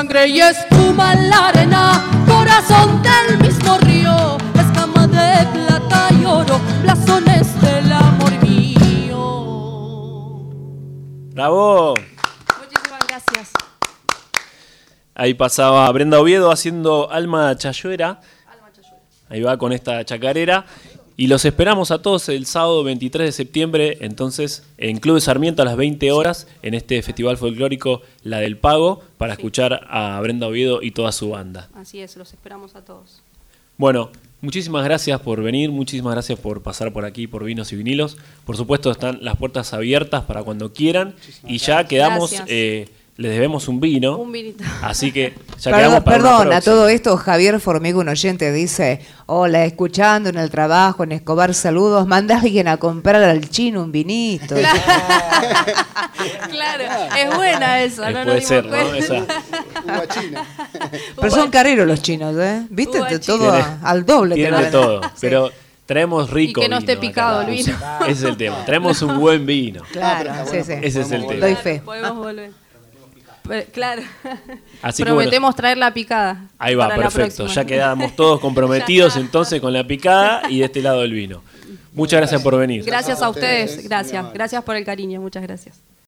sangre 0.00 0.28
y 0.28 0.40
espuma 0.40 1.12
en 1.12 1.28
la 1.28 1.48
arena, 1.48 2.02
corazón 2.26 3.02
del 3.02 3.38
mismo 3.38 3.76
río, 3.80 4.38
escama 4.58 5.06
de 5.06 5.46
plata 5.52 6.08
y 6.18 6.24
oro, 6.24 6.58
blasones 6.80 7.60
del 7.60 7.92
amor 7.92 8.32
mío. 8.42 9.18
¡Bravo! 11.34 11.96
Muchísimas 12.60 13.06
gracias. 13.08 13.50
Ahí 15.14 15.34
pasaba 15.34 15.92
Brenda 15.92 16.18
Oviedo 16.18 16.50
haciendo 16.50 17.10
Alma 17.10 17.54
Chayuera. 17.58 18.22
Alma 18.50 18.72
Chayuera. 18.72 19.02
Ahí 19.28 19.42
va 19.42 19.58
con 19.58 19.74
esta 19.74 20.02
chacarera. 20.06 20.64
Y 21.20 21.26
los 21.26 21.44
esperamos 21.44 21.90
a 21.90 22.00
todos 22.00 22.30
el 22.30 22.46
sábado 22.46 22.82
23 22.82 23.28
de 23.28 23.32
septiembre, 23.32 23.98
entonces, 24.00 24.64
en 24.78 25.00
Club 25.00 25.16
de 25.16 25.20
Sarmiento 25.20 25.60
a 25.60 25.66
las 25.66 25.76
20 25.76 26.10
horas, 26.12 26.46
en 26.62 26.72
este 26.72 27.02
festival 27.02 27.36
folclórico 27.36 28.00
La 28.22 28.38
del 28.38 28.56
Pago, 28.56 29.02
para 29.18 29.34
escuchar 29.34 29.86
a 29.90 30.18
Brenda 30.22 30.46
Oviedo 30.46 30.80
y 30.80 30.92
toda 30.92 31.12
su 31.12 31.28
banda. 31.28 31.68
Así 31.74 32.00
es, 32.00 32.16
los 32.16 32.32
esperamos 32.32 32.74
a 32.74 32.86
todos. 32.86 33.20
Bueno, 33.76 34.08
muchísimas 34.40 34.82
gracias 34.82 35.20
por 35.20 35.42
venir, 35.42 35.70
muchísimas 35.70 36.14
gracias 36.14 36.38
por 36.38 36.62
pasar 36.62 36.90
por 36.90 37.04
aquí, 37.04 37.26
por 37.26 37.44
Vinos 37.44 37.70
y 37.74 37.76
Vinilos. 37.76 38.16
Por 38.46 38.56
supuesto, 38.56 38.90
están 38.90 39.18
las 39.20 39.36
puertas 39.36 39.74
abiertas 39.74 40.24
para 40.24 40.42
cuando 40.42 40.72
quieran. 40.72 41.14
Y 41.46 41.58
ya 41.58 41.86
quedamos, 41.86 42.30
Gracias. 42.30 42.48
eh, 42.50 42.88
les 43.20 43.32
debemos 43.32 43.68
un 43.68 43.80
vino. 43.80 44.16
Un 44.16 44.32
vinito. 44.32 44.64
Así 44.82 45.12
que 45.12 45.34
ya 45.58 45.70
Perdón, 45.70 45.78
quedamos 45.78 46.04
para 46.04 46.16
perdón, 46.16 46.52
a 46.54 46.60
todo 46.62 46.88
esto 46.88 47.16
Javier 47.18 47.60
Formiga, 47.60 47.98
un 47.98 48.08
oyente, 48.08 48.50
dice, 48.50 49.04
hola, 49.26 49.64
escuchando 49.66 50.30
en 50.30 50.38
el 50.38 50.48
trabajo, 50.50 51.04
en 51.04 51.12
Escobar, 51.12 51.52
saludos, 51.52 52.06
manda 52.06 52.36
a 52.36 52.40
alguien 52.40 52.66
a 52.68 52.78
comprar 52.78 53.22
al 53.22 53.48
chino 53.50 53.82
un 53.82 53.92
vinito. 53.92 54.54
claro, 56.50 56.84
es 57.18 57.36
buena 57.36 57.82
esa, 57.82 58.10
Eh, 58.10 58.14
no 58.14 58.24
puede 58.24 58.40
ser, 58.40 58.64
¿no? 58.66 58.76
Esa- 58.76 59.14
Uva 59.84 60.08
china. 60.08 60.46
Pero 61.16 61.30
son 61.30 61.50
careros 61.50 61.86
los 61.86 62.00
chinos, 62.02 62.34
¿eh? 62.38 62.66
¿Viste? 62.70 63.02
De 63.04 63.18
todo 63.18 63.52
a- 63.52 63.78
al 63.82 64.04
doble. 64.06 64.34
Tienen 64.34 64.60
de 64.62 64.70
todo, 64.70 65.02
Sí. 65.02 65.10
pero 65.20 65.50
traemos 65.86 66.30
rico 66.30 66.60
Y 66.60 66.64
que 66.64 66.68
no 66.68 66.78
esté 66.78 66.94
vino 66.96 67.00
acá. 67.00 67.08
picado 67.08 67.40
el 67.42 67.50
vino. 67.50 67.76
Ese 68.02 68.10
es 68.12 68.22
el 68.22 68.36
tema. 68.36 68.64
Traemos 68.64 69.02
un 69.02 69.18
buen 69.20 69.44
vino. 69.44 69.82
Claro, 69.92 70.30
Ah, 70.32 70.44
sí, 70.50 70.58
sí. 70.64 70.72
Ese 70.80 71.00
es 71.02 71.10
el 71.12 71.26
tema. 71.26 71.40
Doy 71.46 71.54
fe. 71.56 71.82
Podemos 71.84 72.16
volver. 72.16 72.50
Pero, 73.50 73.66
claro. 73.72 74.02
Así 74.80 75.02
que 75.02 75.08
Prometemos 75.08 75.56
traer 75.56 75.76
la 75.76 75.92
picada. 75.92 76.46
Ahí 76.56 76.76
va, 76.76 76.88
perfecto. 76.88 77.48
Ya 77.48 77.64
quedamos 77.64 78.14
todos 78.14 78.38
comprometidos 78.38 79.16
entonces 79.16 79.60
con 79.60 79.72
la 79.72 79.84
picada 79.84 80.48
y 80.48 80.60
de 80.60 80.66
este 80.66 80.80
lado 80.80 81.02
el 81.02 81.12
vino. 81.12 81.42
Muchas 81.92 82.20
gracias 82.20 82.40
por 82.42 82.56
venir. 82.56 82.84
Gracias 82.84 83.20
a 83.20 83.28
ustedes, 83.28 83.82
gracias. 83.88 84.32
Gracias 84.32 84.62
por 84.62 84.76
el 84.76 84.84
cariño, 84.84 85.20
muchas 85.20 85.42
gracias. 85.42 85.82